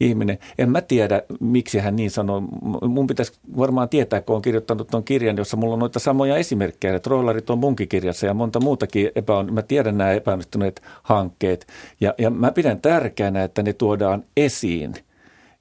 ihminen. 0.00 0.38
En 0.58 0.70
mä 0.70 0.80
tiedä, 0.80 1.22
miksi 1.40 1.78
hän 1.78 1.96
niin 1.96 2.10
sanoi. 2.10 2.40
Mun 2.88 3.06
pitäisi 3.06 3.32
varmaan 3.56 3.88
tietää, 3.88 4.20
kun 4.20 4.36
on 4.36 4.42
kirjoittanut 4.42 4.88
tuon 4.88 5.04
kirjan, 5.04 5.36
jossa 5.36 5.56
mulla 5.56 5.74
on 5.74 5.80
noita 5.80 5.98
samoja 5.98 6.36
esimerkkejä. 6.36 7.00
Trollarit 7.00 7.50
on 7.50 7.58
munkin 7.58 7.88
kirjassa 7.88 8.26
ja 8.26 8.34
monta 8.34 8.60
muutakin 8.60 9.10
epäon. 9.14 9.54
Mä 9.54 9.62
tiedän 9.62 9.98
nämä 9.98 10.12
epäonnistuneet 10.12 10.82
hankkeet 11.02 11.66
ja, 12.00 12.14
ja 12.18 12.30
mä 12.30 12.52
pidän 12.52 12.80
tärkeänä, 12.80 13.44
että 13.44 13.62
ne 13.62 13.72
tuodaan 13.72 14.24
esiin– 14.36 14.94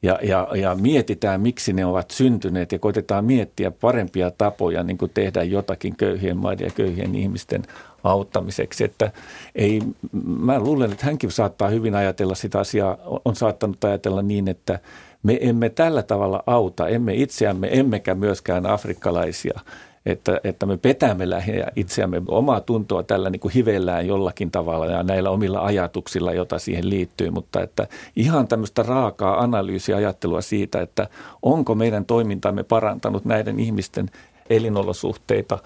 ja, 0.03 0.19
ja, 0.23 0.47
ja 0.55 0.75
mietitään, 0.75 1.41
miksi 1.41 1.73
ne 1.73 1.85
ovat 1.85 2.11
syntyneet 2.11 2.71
ja 2.71 2.79
koitetaan 2.79 3.25
miettiä 3.25 3.71
parempia 3.71 4.31
tapoja 4.31 4.83
niin 4.83 4.97
kuin 4.97 5.11
tehdä 5.13 5.43
jotakin 5.43 5.95
köyhien 5.95 6.37
maiden 6.37 6.65
ja 6.65 6.71
köyhien 6.71 7.15
ihmisten 7.15 7.63
auttamiseksi. 8.03 8.83
Että 8.83 9.11
ei, 9.55 9.81
mä 10.25 10.59
luulen, 10.59 10.91
että 10.91 11.05
hänkin 11.05 11.31
saattaa 11.31 11.69
hyvin 11.69 11.95
ajatella 11.95 12.35
sitä 12.35 12.59
asiaa, 12.59 12.97
on 13.25 13.35
saattanut 13.35 13.83
ajatella 13.83 14.21
niin, 14.21 14.47
että 14.47 14.79
me 15.23 15.37
emme 15.41 15.69
tällä 15.69 16.03
tavalla 16.03 16.43
auta, 16.47 16.87
emme 16.87 17.13
itseämme, 17.15 17.69
emmekä 17.71 18.15
myöskään 18.15 18.65
afrikkalaisia– 18.65 19.59
että, 20.05 20.39
että 20.43 20.65
me 20.65 20.77
petämme 20.77 21.29
lähinnä 21.29 21.67
itseämme 21.75 22.21
omaa 22.27 22.61
tuntoa 22.61 23.03
tällä 23.03 23.29
niin 23.29 23.39
kuin 23.39 23.53
hivellään 23.53 24.07
jollakin 24.07 24.51
tavalla 24.51 24.85
ja 24.85 25.03
näillä 25.03 25.29
omilla 25.29 25.59
ajatuksilla, 25.65 26.33
jota 26.33 26.59
siihen 26.59 26.89
liittyy, 26.89 27.29
mutta 27.29 27.61
että 27.61 27.87
ihan 28.15 28.47
tämmöistä 28.47 28.83
raakaa 28.83 29.43
analyysiä 29.43 29.95
ajattelua 29.95 30.41
siitä, 30.41 30.81
että 30.81 31.07
onko 31.41 31.75
meidän 31.75 32.05
toimintamme 32.05 32.63
parantanut 32.63 33.25
näiden 33.25 33.59
ihmisten 33.59 34.09
elinolosuhteita, 34.49 35.59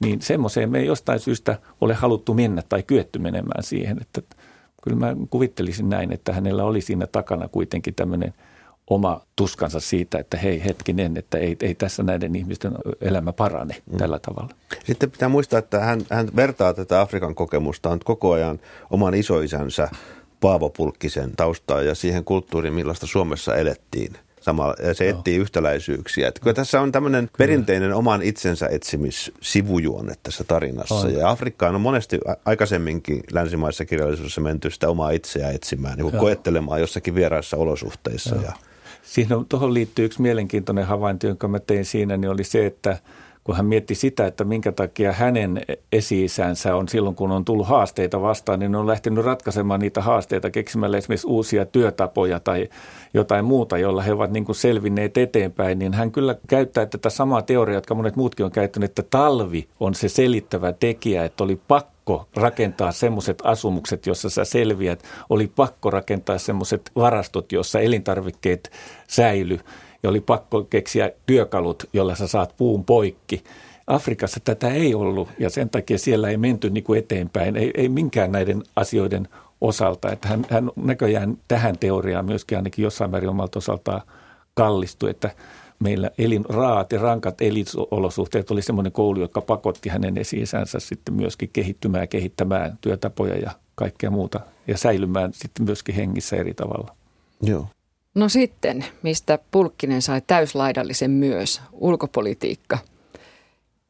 niin 0.00 0.22
semmoiseen 0.22 0.70
me 0.70 0.78
ei 0.78 0.86
jostain 0.86 1.20
syystä 1.20 1.58
ole 1.80 1.94
haluttu 1.94 2.34
mennä 2.34 2.62
tai 2.68 2.82
kyetty 2.82 3.18
menemään 3.18 3.62
siihen, 3.62 3.98
että 4.00 4.22
kyllä 4.82 4.96
mä 4.96 5.16
kuvittelisin 5.30 5.88
näin, 5.88 6.12
että 6.12 6.32
hänellä 6.32 6.64
oli 6.64 6.80
siinä 6.80 7.06
takana 7.06 7.48
kuitenkin 7.48 7.94
tämmöinen– 7.94 8.34
oma 8.90 9.20
tuskansa 9.36 9.80
siitä, 9.80 10.18
että 10.18 10.36
hei 10.36 10.64
hetkinen, 10.64 11.16
että 11.16 11.38
ei, 11.38 11.56
ei 11.62 11.74
tässä 11.74 12.02
näiden 12.02 12.36
ihmisten 12.36 12.72
elämä 13.00 13.32
parane 13.32 13.76
mm. 13.92 13.98
tällä 13.98 14.18
tavalla. 14.18 14.54
Sitten 14.84 15.10
pitää 15.10 15.28
muistaa, 15.28 15.58
että 15.58 15.80
hän, 15.80 16.00
hän 16.10 16.28
vertaa 16.36 16.74
tätä 16.74 17.00
Afrikan 17.00 17.34
kokemusta 17.34 17.98
koko 18.04 18.32
ajan 18.32 18.60
oman 18.90 19.14
isoisänsä 19.14 19.88
Paavo 20.40 20.70
Pulkkisen 20.70 21.32
taustaa 21.36 21.82
ja 21.82 21.94
siihen 21.94 22.24
kulttuuriin, 22.24 22.74
millaista 22.74 23.06
Suomessa 23.06 23.56
elettiin. 23.56 24.12
Samalla, 24.40 24.74
ja 24.82 24.94
se 24.94 25.08
etsii 25.08 25.36
yhtäläisyyksiä. 25.36 26.28
Että 26.28 26.40
kyllä 26.40 26.54
tässä 26.54 26.80
on 26.80 26.92
tämmöinen 26.92 27.30
perinteinen 27.38 27.92
oman 27.92 28.22
itsensä 28.22 28.66
etsimis-sivujuonne 28.66 30.14
tässä 30.22 30.44
tarinassa. 30.44 30.94
On. 30.94 31.14
Ja 31.14 31.30
Afrikkaan 31.30 31.74
on 31.74 31.80
monesti 31.80 32.20
aikaisemminkin 32.44 33.20
länsimaissa 33.32 33.84
kirjallisuudessa 33.84 34.40
menty 34.40 34.70
sitä 34.70 34.88
omaa 34.88 35.10
itseä 35.10 35.50
etsimään, 35.50 35.98
niin 35.98 36.12
koettelemaan 36.12 36.80
jossakin 36.80 37.14
vieraissa 37.14 37.56
olosuhteissa. 37.56 38.34
Joo. 38.34 38.44
Ja 38.44 38.52
Siinä 39.04 39.36
tuohon 39.48 39.74
liittyy 39.74 40.04
yksi 40.04 40.22
mielenkiintoinen 40.22 40.86
havainto, 40.86 41.26
jonka 41.26 41.48
mä 41.48 41.58
tein 41.58 41.84
siinä, 41.84 42.16
niin 42.16 42.30
oli 42.30 42.44
se, 42.44 42.66
että 42.66 42.98
kun 43.44 43.56
hän 43.56 43.66
mietti 43.66 43.94
sitä, 43.94 44.26
että 44.26 44.44
minkä 44.44 44.72
takia 44.72 45.12
hänen 45.12 45.60
esi 45.92 46.26
on 46.74 46.88
silloin, 46.88 47.16
kun 47.16 47.32
on 47.32 47.44
tullut 47.44 47.68
haasteita 47.68 48.20
vastaan, 48.20 48.58
niin 48.58 48.74
on 48.74 48.86
lähtenyt 48.86 49.24
ratkaisemaan 49.24 49.80
niitä 49.80 50.02
haasteita 50.02 50.50
keksimällä 50.50 50.96
esimerkiksi 50.96 51.26
uusia 51.26 51.66
työtapoja 51.66 52.40
tai 52.40 52.68
jotain 53.14 53.44
muuta, 53.44 53.78
jolla 53.78 54.02
he 54.02 54.12
ovat 54.12 54.30
niin 54.30 54.44
kuin 54.44 54.56
selvinneet 54.56 55.18
eteenpäin, 55.18 55.78
niin 55.78 55.94
hän 55.94 56.12
kyllä 56.12 56.36
käyttää 56.46 56.86
tätä 56.86 57.10
samaa 57.10 57.42
teoriaa, 57.42 57.76
jotka 57.76 57.94
monet 57.94 58.16
muutkin 58.16 58.46
on 58.46 58.52
käyttänyt, 58.52 58.90
että 58.90 59.02
talvi 59.10 59.68
on 59.80 59.94
se 59.94 60.08
selittävä 60.08 60.72
tekijä, 60.72 61.24
että 61.24 61.44
oli 61.44 61.60
pakko 61.68 61.93
rakentaa 62.36 62.92
semmoiset 62.92 63.38
asumukset, 63.44 64.06
jossa 64.06 64.30
sä 64.30 64.44
selviät, 64.44 65.02
oli 65.30 65.46
pakko 65.46 65.90
rakentaa 65.90 66.38
semmoiset 66.38 66.90
varastot, 66.96 67.52
jossa 67.52 67.80
elintarvikkeet 67.80 68.72
säily 69.08 69.58
ja 70.02 70.10
oli 70.10 70.20
pakko 70.20 70.64
keksiä 70.64 71.10
työkalut, 71.26 71.84
jolla 71.92 72.14
sä 72.14 72.26
saat 72.26 72.54
puun 72.56 72.84
poikki. 72.84 73.44
Afrikassa 73.86 74.40
tätä 74.44 74.68
ei 74.68 74.94
ollut 74.94 75.28
ja 75.38 75.50
sen 75.50 75.70
takia 75.70 75.98
siellä 75.98 76.28
ei 76.28 76.36
menty 76.36 76.70
niin 76.70 76.84
kuin 76.84 76.98
eteenpäin, 76.98 77.56
ei, 77.56 77.70
ei 77.74 77.88
minkään 77.88 78.32
näiden 78.32 78.62
asioiden 78.76 79.28
osalta. 79.60 80.12
Että 80.12 80.28
hän, 80.28 80.46
hän 80.50 80.70
näköjään 80.76 81.38
tähän 81.48 81.78
teoriaan 81.78 82.24
myöskin 82.26 82.58
ainakin 82.58 82.82
jossain 82.82 83.10
määrin 83.10 83.30
omalta 83.30 83.58
osaltaan 83.58 84.02
kallistui, 84.54 85.10
että 85.10 85.30
meillä 85.84 86.10
elin 86.18 86.44
raat 86.48 86.92
ja 86.92 86.98
rankat 86.98 87.40
elinolosuhteet 87.40 88.50
oli 88.50 88.62
semmoinen 88.62 88.92
koulu, 88.92 89.20
joka 89.20 89.40
pakotti 89.40 89.88
hänen 89.88 90.18
esi 90.18 90.36
sitten 90.78 91.14
myöskin 91.14 91.50
kehittymään 91.52 92.02
ja 92.02 92.06
kehittämään 92.06 92.78
työtapoja 92.80 93.36
ja 93.36 93.50
kaikkea 93.74 94.10
muuta 94.10 94.40
ja 94.66 94.78
säilymään 94.78 95.32
sitten 95.32 95.64
myöskin 95.64 95.94
hengissä 95.94 96.36
eri 96.36 96.54
tavalla. 96.54 96.94
Joo. 97.42 97.66
No 98.14 98.28
sitten, 98.28 98.84
mistä 99.02 99.38
Pulkkinen 99.50 100.02
sai 100.02 100.22
täyslaidallisen 100.26 101.10
myös, 101.10 101.60
ulkopolitiikka. 101.72 102.78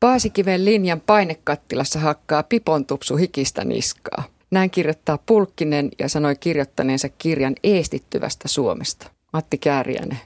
Paasikiven 0.01 0.65
linjan 0.65 1.01
painekattilassa 1.01 1.99
hakkaa 1.99 2.43
pipontupsu 2.43 3.17
hikistä 3.17 3.65
niskaa. 3.65 4.25
Näin 4.51 4.71
kirjoittaa 4.71 5.19
Pulkkinen 5.27 5.89
ja 5.99 6.09
sanoi 6.09 6.37
kirjoittaneensa 6.37 7.09
kirjan 7.09 7.55
eestittyvästä 7.63 8.49
Suomesta. 8.49 9.11
Matti 9.33 9.59
Kääriäinen. 9.59 10.19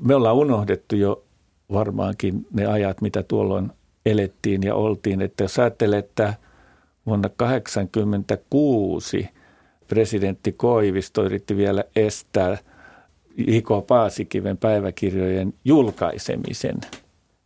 Me 0.00 0.14
ollaan 0.14 0.36
unohdettu 0.36 0.96
jo 0.96 1.22
varmaankin 1.72 2.46
ne 2.52 2.66
ajat, 2.66 3.00
mitä 3.00 3.22
tuolloin 3.22 3.72
elettiin 4.06 4.62
ja 4.62 4.74
oltiin. 4.74 5.22
Että 5.22 5.44
jos 5.44 5.58
ajattelee, 5.58 5.98
että 5.98 6.34
vuonna 7.06 7.28
1986 7.28 9.28
presidentti 9.88 10.52
Koivisto 10.52 11.24
yritti 11.24 11.56
vielä 11.56 11.84
estää– 11.96 12.58
Iko 13.36 13.82
Paasikiven 13.82 14.58
päiväkirjojen 14.58 15.54
julkaisemisen, 15.64 16.76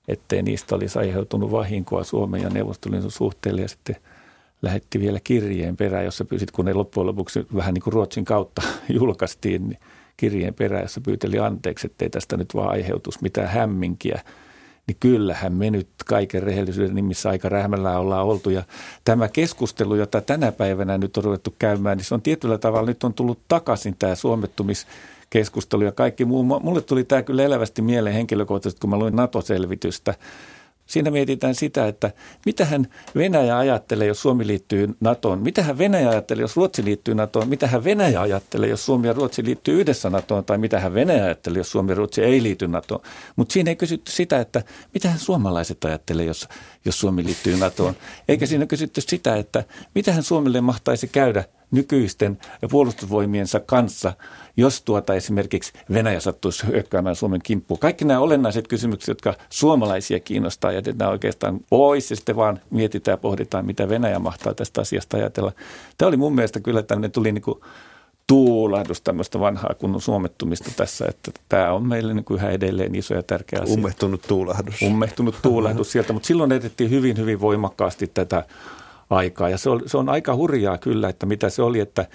ettei 0.08 0.42
niistä 0.42 0.74
olisi 0.74 0.98
aiheutunut 0.98 1.50
vahinkoa 1.50 2.04
Suomen 2.04 2.42
ja 2.42 2.50
Neuvostoliiton 2.50 3.10
suhteelle 3.10 3.60
ja 3.60 3.68
sitten 3.68 3.96
lähetti 4.62 5.00
vielä 5.00 5.18
kirjeen 5.24 5.76
perään, 5.76 6.04
jossa 6.04 6.24
pyysit, 6.24 6.50
kun 6.50 6.64
ne 6.64 6.74
loppujen 6.74 7.06
lopuksi 7.06 7.46
vähän 7.54 7.74
niin 7.74 7.82
kuin 7.82 7.94
Ruotsin 7.94 8.24
kautta 8.24 8.62
julkaistiin, 9.00 9.68
niin 9.68 9.78
kirjeen 10.16 10.54
perään, 10.54 10.84
jossa 10.84 11.00
pyyteli 11.00 11.38
anteeksi, 11.38 11.86
ettei 11.86 12.10
tästä 12.10 12.36
nyt 12.36 12.54
vaan 12.54 12.70
aiheutus 12.70 13.20
mitään 13.20 13.48
hämminkiä. 13.48 14.20
Niin 14.86 14.96
kyllähän 15.00 15.52
me 15.52 15.70
nyt 15.70 15.88
kaiken 16.06 16.42
rehellisyyden 16.42 16.94
nimissä 16.94 17.28
aika 17.28 17.48
rähmällä 17.48 17.98
ollaan 17.98 18.26
oltu. 18.26 18.50
Ja 18.50 18.62
tämä 19.04 19.28
keskustelu, 19.28 19.94
jota 19.94 20.20
tänä 20.20 20.52
päivänä 20.52 20.98
nyt 20.98 21.16
on 21.16 21.24
ruvettu 21.24 21.54
käymään, 21.58 21.96
niin 21.96 22.04
se 22.04 22.14
on 22.14 22.22
tietyllä 22.22 22.58
tavalla 22.58 22.86
nyt 22.86 23.04
on 23.04 23.14
tullut 23.14 23.38
takaisin 23.48 23.96
tämä 23.98 24.14
suomettumis 24.14 24.86
keskustelu 25.30 25.82
ja 25.82 25.92
kaikki 25.92 26.24
muu. 26.24 26.42
Mulle 26.42 26.80
tuli 26.80 27.04
tämä 27.04 27.22
kyllä 27.22 27.42
elävästi 27.42 27.82
mieleen 27.82 28.14
henkilökohtaisesti, 28.14 28.80
kun 28.80 28.90
mä 28.90 28.98
luin 28.98 29.16
NATO-selvitystä. 29.16 30.14
Siinä 30.86 31.10
mietitään 31.10 31.54
sitä, 31.54 31.86
että 31.86 32.10
mitähän 32.46 32.86
Venäjä 33.14 33.58
ajattelee, 33.58 34.06
jos 34.06 34.22
Suomi 34.22 34.46
liittyy 34.46 34.88
NATOon. 35.00 35.38
Mitähän 35.38 35.78
Venäjä 35.78 36.08
ajattelee, 36.08 36.42
jos 36.42 36.56
Ruotsi 36.56 36.84
liittyy 36.84 37.14
NATOon. 37.14 37.48
Mitähän 37.48 37.84
Venäjä 37.84 38.20
ajattelee, 38.20 38.68
jos 38.68 38.86
Suomi 38.86 39.06
ja 39.06 39.12
Ruotsi 39.12 39.44
liittyy 39.44 39.80
yhdessä 39.80 40.10
NATOon. 40.10 40.44
Tai 40.44 40.58
mitähän 40.58 40.94
Venäjä 40.94 41.24
ajattelee, 41.24 41.60
jos 41.60 41.70
Suomi 41.70 41.92
ja 41.92 41.94
Ruotsi 41.94 42.22
ei 42.22 42.42
liity 42.42 42.68
NATOon. 42.68 43.00
Mutta 43.36 43.52
siinä 43.52 43.70
ei 43.70 43.76
kysytty 43.76 44.12
sitä, 44.12 44.40
että 44.40 44.62
mitähän 44.94 45.18
suomalaiset 45.18 45.84
ajattelee, 45.84 46.24
jos, 46.24 46.48
jos 46.84 47.00
Suomi 47.00 47.24
liittyy 47.24 47.56
NATOon. 47.56 47.94
Eikä 48.28 48.46
siinä 48.46 48.66
kysytty 48.66 49.00
sitä, 49.00 49.36
että 49.36 49.64
mitähän 49.94 50.22
Suomelle 50.22 50.60
mahtaisi 50.60 51.08
käydä 51.08 51.44
nykyisten 51.70 52.38
puolustusvoimiensa 52.70 53.60
kanssa, 53.60 54.12
jos 54.56 54.82
tuota 54.82 55.14
esimerkiksi 55.14 55.72
Venäjä 55.92 56.20
sattuisi 56.20 56.66
hyökkäämään 56.66 57.16
Suomen 57.16 57.40
kimppuun. 57.42 57.80
Kaikki 57.80 58.04
nämä 58.04 58.20
olennaiset 58.20 58.68
kysymykset, 58.68 59.08
jotka 59.08 59.34
suomalaisia 59.50 60.20
kiinnostaa, 60.20 60.72
jätetään 60.72 61.10
oikeastaan 61.10 61.60
pois 61.70 62.10
ja 62.10 62.16
sitten 62.16 62.36
vaan 62.36 62.60
mietitään 62.70 63.12
ja 63.12 63.16
pohditaan, 63.18 63.66
mitä 63.66 63.88
Venäjä 63.88 64.18
mahtaa 64.18 64.54
tästä 64.54 64.80
asiasta 64.80 65.16
ajatella. 65.16 65.52
Tämä 65.98 66.08
oli 66.08 66.16
mun 66.16 66.34
mielestä 66.34 66.60
kyllä 66.60 66.82
tämmöinen 66.82 67.12
tuli 67.12 67.32
niin 67.32 67.42
kuin 67.42 67.60
tuulahdus, 68.26 69.00
tämmöistä 69.00 69.40
vanhaa 69.40 69.74
kunnon 69.78 70.00
suomettumista 70.00 70.70
tässä, 70.76 71.04
että 71.08 71.30
tämä 71.48 71.72
on 71.72 71.86
meille 71.86 72.14
niin 72.14 72.24
kuin 72.24 72.38
yhä 72.38 72.50
edelleen 72.50 72.94
iso 72.94 73.14
ja 73.14 73.22
tärkeä 73.22 73.60
asia. 73.62 73.74
Ummehtunut 73.74 74.22
tuulahdus. 74.22 74.82
Ummehtunut 74.82 75.38
tuulahdus 75.42 75.92
sieltä, 75.92 76.12
mutta 76.12 76.26
silloin 76.26 76.52
etettiin 76.52 76.90
hyvin, 76.90 77.16
hyvin 77.16 77.40
voimakkaasti 77.40 78.06
tätä 78.06 78.44
aikaa 79.10 79.48
ja 79.48 79.58
se 79.58 79.70
on, 79.70 79.82
se 79.86 79.96
on 79.96 80.08
aika 80.08 80.36
hurjaa 80.36 80.78
kyllä, 80.78 81.08
että 81.08 81.26
mitä 81.26 81.50
se 81.50 81.62
oli, 81.62 81.80
että 81.80 82.06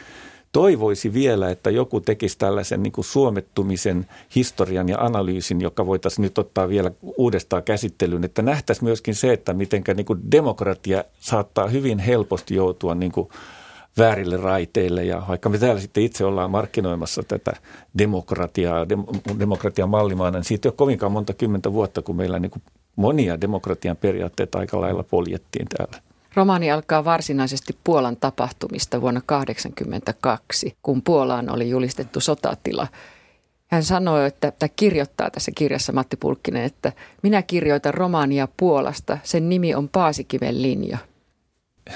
toivoisi 0.51 1.13
vielä, 1.13 1.49
että 1.49 1.69
joku 1.69 2.01
tekisi 2.01 2.37
tällaisen 2.37 2.83
niin 2.83 2.93
suomettumisen 3.01 4.07
historian 4.35 4.89
ja 4.89 4.97
analyysin, 4.99 5.61
joka 5.61 5.85
voitaisiin 5.85 6.23
nyt 6.23 6.37
ottaa 6.37 6.69
vielä 6.69 6.91
uudestaan 7.17 7.63
käsittelyyn, 7.63 8.23
että 8.23 8.41
nähtäisiin 8.41 8.85
myöskin 8.85 9.15
se, 9.15 9.33
että 9.33 9.53
miten 9.53 9.83
niin 9.95 10.31
demokratia 10.31 11.03
saattaa 11.19 11.67
hyvin 11.67 11.99
helposti 11.99 12.55
joutua 12.55 12.95
niin 12.95 13.11
kuin 13.11 13.29
väärille 13.97 14.37
raiteille. 14.37 15.03
Ja 15.03 15.23
vaikka 15.27 15.49
me 15.49 15.57
täällä 15.57 15.81
sitten 15.81 16.03
itse 16.03 16.25
ollaan 16.25 16.51
markkinoimassa 16.51 17.23
tätä 17.23 17.51
demokratiaa, 17.97 18.89
dem, 18.89 19.03
demokratian 19.39 19.89
mallimaana, 19.89 20.37
niin 20.37 20.45
siitä 20.45 20.67
ei 20.67 20.69
ole 20.69 20.75
kovinkaan 20.77 21.11
monta 21.11 21.33
kymmentä 21.33 21.73
vuotta, 21.73 22.01
kun 22.01 22.15
meillä 22.15 22.39
niin 22.39 22.51
kuin 22.51 22.63
monia 22.95 23.41
demokratian 23.41 23.97
periaatteita 23.97 24.59
aika 24.59 24.81
lailla 24.81 25.03
poljettiin 25.03 25.67
täällä. 25.77 26.08
Romaani 26.39 26.71
alkaa 26.71 27.05
varsinaisesti 27.05 27.77
Puolan 27.83 28.17
tapahtumista 28.17 29.01
vuonna 29.01 29.21
1982, 29.27 30.77
kun 30.81 31.01
Puolaan 31.01 31.49
oli 31.49 31.69
julistettu 31.69 32.19
sotatila. 32.19 32.87
Hän 33.67 33.83
sanoi, 33.83 34.27
että, 34.27 34.51
tai 34.51 34.69
kirjoittaa 34.75 35.31
tässä 35.31 35.51
kirjassa 35.55 35.93
Matti 35.93 36.17
Pulkkinen, 36.17 36.63
että 36.63 36.91
minä 37.23 37.41
kirjoitan 37.41 37.93
romaania 37.93 38.47
Puolasta. 38.57 39.17
Sen 39.23 39.49
nimi 39.49 39.75
on 39.75 39.89
Paasikiven 39.89 40.61
linja. 40.61 40.97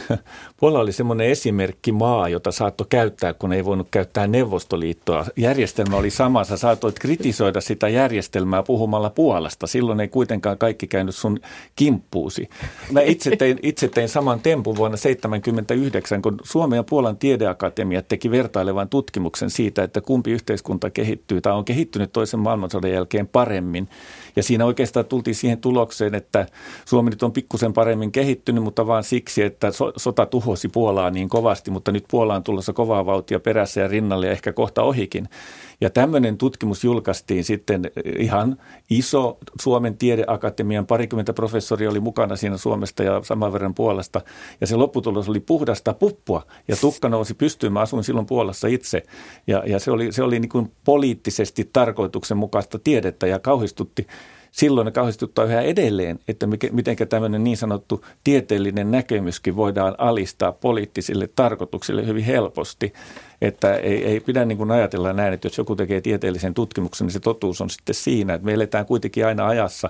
Puola 0.60 0.80
oli 0.80 0.92
semmoinen 0.92 1.28
esimerkki 1.28 1.92
maa, 1.92 2.30
jota 2.30 2.52
saattoi 2.52 2.88
käyttää, 2.90 3.34
kun 3.34 3.54
ei 3.54 3.66
voinut 3.66 3.88
käyttää 3.92 4.28
Neuvostoliittoa. 4.28 5.26
Järjestelmä 5.38 5.96
oli 5.98 6.10
sama, 6.10 6.44
sä 6.44 6.58
saatoit 6.58 7.00
kritisoida 7.00 7.62
sitä 7.62 7.90
järjestelmää 7.90 8.64
puhumalla 8.64 9.10
Puolasta. 9.10 9.68
Silloin 9.68 10.00
ei 10.00 10.08
kuitenkaan 10.08 10.58
kaikki 10.58 10.88
käynyt 10.88 11.16
sun 11.16 11.40
kimppuusi. 11.76 12.50
Mä 12.92 13.02
itse 13.02 13.36
tein, 13.36 13.60
itse 13.64 13.88
tein 13.88 14.10
saman 14.10 14.40
tempun 14.40 14.76
vuonna 14.76 14.98
1979, 14.98 16.22
kun 16.22 16.38
Suomen 16.44 16.78
ja 16.78 16.84
Puolan 16.84 17.18
tiedeakatemia 17.18 18.02
teki 18.02 18.32
vertailevan 18.32 18.90
tutkimuksen 18.90 19.50
siitä, 19.50 19.84
että 19.84 20.02
kumpi 20.02 20.32
yhteiskunta 20.32 20.90
kehittyy 20.90 21.42
tai 21.42 21.54
on 21.54 21.66
kehittynyt 21.66 22.14
toisen 22.14 22.40
maailmansodan 22.40 22.92
jälkeen 22.92 23.28
paremmin. 23.28 23.90
Ja 24.36 24.44
siinä 24.44 24.66
oikeastaan 24.66 25.06
tultiin 25.06 25.36
siihen 25.36 25.58
tulokseen, 25.58 26.16
että 26.16 26.48
Suomi 26.86 27.10
nyt 27.10 27.24
on 27.24 27.32
pikkusen 27.32 27.74
paremmin 27.74 28.12
kehittynyt, 28.12 28.64
mutta 28.64 28.88
vaan 28.88 29.04
siksi, 29.04 29.42
että 29.42 29.72
so, 29.84 29.94
sota 29.98 30.26
tuhosi 30.26 30.68
Puolaa 30.68 31.10
niin 31.10 31.30
kovasti, 31.30 31.72
mutta 31.72 31.92
nyt 31.92 32.06
Puola 32.12 32.36
on 32.36 32.44
tulossa 32.44 32.74
kovaa 32.74 33.06
vauhtia 33.06 33.40
perässä 33.40 33.82
ja 33.82 33.88
rinnalle 33.88 34.26
ja 34.26 34.32
ehkä 34.32 34.54
kohta 34.54 34.84
ohikin. 34.84 35.30
Ja 35.82 35.90
tämmöinen 35.90 36.38
tutkimus 36.38 36.84
julkaistiin 36.84 37.44
sitten 37.44 37.92
ihan 38.20 38.58
iso 38.90 39.38
Suomen 39.62 39.98
tiedeakatemian, 39.98 40.86
parikymmentä 40.86 41.34
professoria 41.34 41.90
oli 41.90 42.00
mukana 42.00 42.36
siinä 42.36 42.58
Suomesta 42.58 43.04
ja 43.04 43.22
saman 43.24 43.54
verran 43.54 43.74
Puolasta. 43.74 44.22
Ja 44.62 44.68
se 44.68 44.76
lopputulos 44.76 45.30
oli 45.30 45.40
puhdasta 45.40 45.94
puppua 45.94 46.44
ja 46.68 46.76
tukka 46.76 47.10
nousi 47.10 47.34
pystyyn. 47.34 47.74
Mä 47.74 47.82
asuin 47.82 48.04
silloin 48.04 48.26
Puolassa 48.26 48.68
itse 48.68 49.04
ja, 49.48 49.64
ja 49.66 49.80
se 49.80 49.92
oli, 49.92 50.12
se 50.12 50.24
oli 50.24 50.40
niin 50.40 50.50
kuin 50.50 50.72
poliittisesti 50.86 51.70
tarkoituksenmukaista 51.74 52.80
tiedettä 52.80 53.28
ja 53.28 53.40
kauhistutti 53.40 54.08
silloin 54.54 54.86
ne 54.86 54.92
kauhistuttaa 54.92 55.46
yhä 55.46 55.62
edelleen, 55.62 56.20
että 56.28 56.48
miten 56.72 56.98
tämmöinen 57.10 57.44
niin 57.44 57.58
sanottu 57.58 58.06
tieteellinen 58.24 58.92
näkemyskin 58.92 59.56
voidaan 59.56 59.96
alistaa 59.98 60.52
poliittisille 60.52 61.30
tarkoituksille 61.36 62.06
hyvin 62.06 62.24
helposti. 62.24 62.94
Että 63.42 63.76
ei, 63.76 64.06
ei 64.06 64.20
pidä 64.20 64.46
niin 64.46 64.58
kuin 64.58 64.72
ajatella 64.72 65.14
näin, 65.14 65.34
että 65.34 65.46
jos 65.46 65.58
joku 65.58 65.76
tekee 65.76 66.02
tieteellisen 66.02 66.54
tutkimuksen, 66.54 67.06
niin 67.06 67.14
se 67.14 67.20
totuus 67.20 67.62
on 67.62 67.70
sitten 67.70 67.96
siinä, 67.96 68.34
että 68.34 68.46
me 68.46 68.54
eletään 68.54 68.86
kuitenkin 68.86 69.26
aina 69.26 69.48
ajassa, 69.48 69.90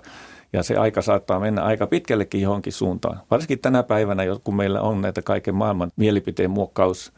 ja 0.53 0.63
se 0.63 0.75
aika 0.75 1.01
saattaa 1.01 1.39
mennä 1.39 1.63
aika 1.63 1.87
pitkällekin 1.87 2.41
johonkin 2.41 2.73
suuntaan. 2.73 3.19
Varsinkin 3.31 3.59
tänä 3.59 3.83
päivänä, 3.83 4.23
kun 4.43 4.55
meillä 4.55 4.81
on 4.81 5.01
näitä 5.01 5.21
kaiken 5.21 5.55
maailman 5.55 5.91
mielipiteen 5.95 6.51
muokkaus 6.51 7.13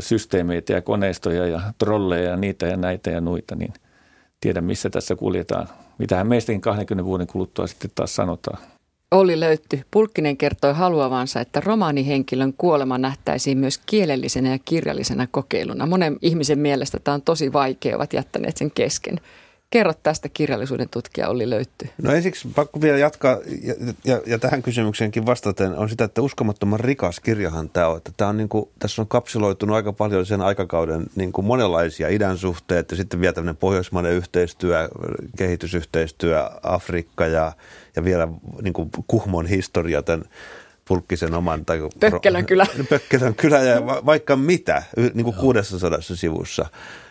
systeemeitä 0.00 0.72
ja 0.72 0.82
koneistoja 0.82 1.46
ja 1.46 1.60
trolleja 1.78 2.30
ja 2.30 2.36
niitä 2.36 2.66
ja 2.66 2.76
näitä 2.76 3.10
ja 3.10 3.20
nuita, 3.20 3.54
niin 3.54 3.72
tiedä 4.40 4.60
missä 4.60 4.90
tässä 4.90 5.16
kuljetaan. 5.16 5.68
Mitähän 5.98 6.26
meistäkin 6.26 6.60
20 6.60 7.04
vuoden 7.04 7.26
kuluttua 7.26 7.66
sitten 7.66 7.90
taas 7.94 8.14
sanotaan. 8.14 8.58
Olli 9.10 9.40
Löytty, 9.40 9.80
Pulkkinen 9.90 10.36
kertoi 10.36 10.72
haluavansa, 10.74 11.40
että 11.40 11.60
romaanihenkilön 11.60 12.54
kuolema 12.58 12.98
nähtäisiin 12.98 13.58
myös 13.58 13.80
kielellisenä 13.86 14.48
ja 14.48 14.58
kirjallisena 14.64 15.26
kokeiluna. 15.30 15.86
Monen 15.86 16.16
ihmisen 16.22 16.58
mielestä 16.58 16.98
tämä 17.04 17.14
on 17.14 17.22
tosi 17.22 17.52
vaikea, 17.52 17.96
ovat 17.96 18.12
jättäneet 18.12 18.56
sen 18.56 18.70
kesken. 18.70 19.20
Kerro 19.70 19.92
tästä 20.02 20.28
kirjallisuuden 20.28 20.88
tutkija 20.88 21.28
Olli 21.28 21.50
Löytty. 21.50 21.88
No 22.02 22.12
ensiksi 22.12 22.48
pakko 22.54 22.80
vielä 22.80 22.98
jatkaa 22.98 23.38
ja, 23.62 23.74
ja, 24.04 24.20
ja 24.26 24.38
tähän 24.38 24.62
kysymykseenkin 24.62 25.26
vastaten 25.26 25.74
on 25.74 25.88
sitä, 25.88 26.04
että 26.04 26.22
uskomattoman 26.22 26.80
rikas 26.80 27.20
kirjahan 27.20 27.70
tämä 27.70 27.88
on. 27.88 27.96
Että 27.96 28.12
tämä 28.16 28.30
on 28.30 28.36
niin 28.36 28.48
kuin, 28.48 28.68
tässä 28.78 29.02
on 29.02 29.08
kapsuloitunut 29.08 29.76
aika 29.76 29.92
paljon 29.92 30.26
sen 30.26 30.40
aikakauden 30.40 31.06
niin 31.16 31.32
kuin 31.32 31.44
monenlaisia 31.44 32.08
idän 32.08 32.38
suhteet 32.38 32.90
ja 32.90 32.96
sitten 32.96 33.20
vielä 33.20 33.32
tämmöinen 33.32 33.56
pohjoismainen 33.56 34.12
yhteistyö, 34.12 34.88
kehitysyhteistyö, 35.38 36.50
Afrikka 36.62 37.26
ja, 37.26 37.52
ja 37.96 38.04
vielä 38.04 38.28
niin 38.62 38.72
kuin 38.72 38.90
Kuhmon 39.06 39.46
historia 39.46 40.02
tämän 40.02 40.24
Pulkkisen 40.88 41.34
oman. 41.34 41.64
Tai 41.64 41.80
Pökkelön 42.00 42.46
kylä. 42.46 42.66
Pökkelön 42.90 43.34
kylä 43.34 43.62
ja 43.62 43.86
va, 43.86 44.02
vaikka 44.06 44.36
mitä, 44.36 44.82
niin 45.14 45.24
kuin 45.24 45.36
600 45.36 46.00
sivussa. 46.00 46.66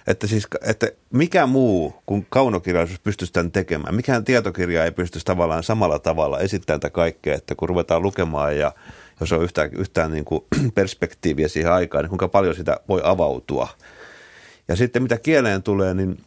Että, 0.08 0.28
siis, 0.28 0.48
että 0.62 0.92
mikä 1.14 1.46
muu 1.46 1.96
kuin 2.06 2.28
kaunokirjallisuus 2.30 3.00
pystyisi 3.00 3.34
tämän 3.34 3.52
tekemään. 3.52 3.96
Mikään 3.96 4.24
tietokirja 4.24 4.86
ei 4.86 4.92
pystyisi 4.92 5.26
tavallaan 5.26 5.64
samalla 5.64 6.00
tavalla 6.00 6.40
esittämään 6.40 6.80
tätä 6.80 6.94
kaikkea, 6.94 7.36
että 7.36 7.56
kun 7.56 7.70
ruvetaan 7.70 8.02
lukemaan 8.02 8.58
ja 8.58 8.72
jos 9.20 9.32
on 9.32 9.44
yhtään, 9.44 9.70
yhtään 9.74 10.12
niin 10.12 10.26
kuin 10.26 10.44
perspektiiviä 10.76 11.48
siihen 11.48 11.72
aikaan, 11.72 12.04
niin 12.04 12.10
kuinka 12.10 12.28
paljon 12.28 12.56
sitä 12.56 12.80
voi 12.90 13.02
avautua. 13.04 13.68
Ja 14.68 14.76
sitten 14.76 15.04
mitä 15.04 15.18
kieleen 15.18 15.64
tulee, 15.64 15.94
niin 15.94 16.18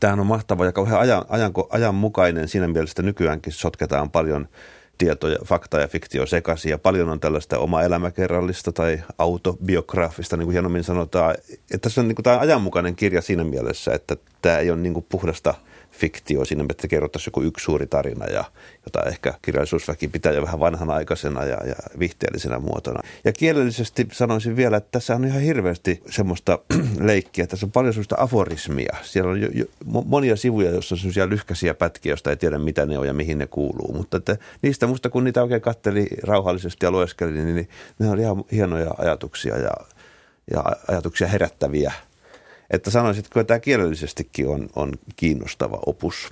tämähän 0.00 0.20
on 0.20 0.26
mahtava 0.26 0.64
ja 0.64 0.72
kauhean 0.72 1.00
ajan, 1.00 1.24
ajan, 1.28 1.52
ajanmukainen 1.70 2.48
siinä 2.48 2.68
mielessä, 2.68 2.92
että 2.92 3.02
nykyäänkin 3.02 3.52
sotketaan 3.52 4.10
paljon– 4.10 4.48
tietoja, 4.98 5.38
fakta 5.44 5.80
ja 5.80 5.88
fiktio 5.88 6.26
sekaisin 6.26 6.70
ja 6.70 6.78
paljon 6.78 7.08
on 7.08 7.20
tällaista 7.20 7.58
oma 7.58 7.82
elämäkerrallista 7.82 8.72
tai 8.72 9.02
autobiograafista, 9.18 10.36
niin 10.36 10.46
kuin 10.46 10.52
hienommin 10.52 10.84
sanotaan. 10.84 11.34
Että 11.50 11.78
tässä 11.78 12.00
on 12.00 12.08
niin 12.08 12.16
kuin, 12.16 12.24
tämä 12.24 12.38
ajanmukainen 12.38 12.96
kirja 12.96 13.22
siinä 13.22 13.44
mielessä, 13.44 13.94
että 13.94 14.16
tämä 14.42 14.58
ei 14.58 14.70
ole 14.70 14.78
niin 14.78 14.94
kuin 14.94 15.06
puhdasta– 15.08 15.54
fiktio 15.92 16.44
siinä, 16.44 16.64
että 16.70 16.88
kerrottaisiin 16.88 17.28
joku 17.28 17.42
yksi 17.42 17.64
suuri 17.64 17.86
tarina, 17.86 18.26
ja, 18.26 18.44
jota 18.86 19.08
ehkä 19.08 19.34
kirjallisuusväki 19.42 20.08
pitää 20.08 20.32
jo 20.32 20.42
vähän 20.42 20.60
vanhanaikaisena 20.60 21.44
ja, 21.44 21.66
ja 21.66 21.74
vihteellisenä 21.98 22.58
muotona. 22.58 23.00
Ja 23.24 23.32
kielellisesti 23.32 24.08
sanoisin 24.12 24.56
vielä, 24.56 24.76
että 24.76 24.88
tässä 24.92 25.14
on 25.14 25.24
ihan 25.24 25.40
hirveästi 25.40 26.02
semmoista 26.10 26.58
leikkiä, 27.00 27.46
tässä 27.46 27.66
on 27.66 27.72
paljon 27.72 27.94
semmoista 27.94 28.16
aforismia. 28.18 28.96
Siellä 29.02 29.30
on 29.30 29.40
jo, 29.40 29.48
jo, 29.54 29.64
monia 30.04 30.36
sivuja, 30.36 30.70
joissa 30.70 30.94
on 30.94 30.98
semmoisia 30.98 31.28
lyhkäisiä 31.28 31.74
pätkiä, 31.74 32.12
joista 32.12 32.30
ei 32.30 32.36
tiedä 32.36 32.58
mitä 32.58 32.86
ne 32.86 32.98
on 32.98 33.06
ja 33.06 33.14
mihin 33.14 33.38
ne 33.38 33.46
kuuluu. 33.46 33.92
Mutta 33.92 34.16
että 34.16 34.36
niistä 34.62 34.86
musta 34.86 35.10
kun 35.10 35.24
niitä 35.24 35.42
oikein 35.42 35.60
katteli 35.60 36.06
rauhallisesti 36.22 36.86
ja 36.86 36.90
lueskeli, 36.90 37.32
niin, 37.32 37.54
niin 37.54 37.68
ne 37.98 38.10
on 38.10 38.20
ihan 38.20 38.44
hienoja 38.52 38.94
ajatuksia 38.98 39.56
ja, 39.58 39.70
ja 40.54 40.64
ajatuksia 40.88 41.28
herättäviä– 41.28 41.92
että 42.70 42.90
sanoisitko, 42.90 43.40
että 43.40 43.48
tämä 43.48 43.60
kielellisestikin 43.60 44.48
on, 44.48 44.68
on 44.76 44.92
kiinnostava 45.16 45.78
opus? 45.86 46.28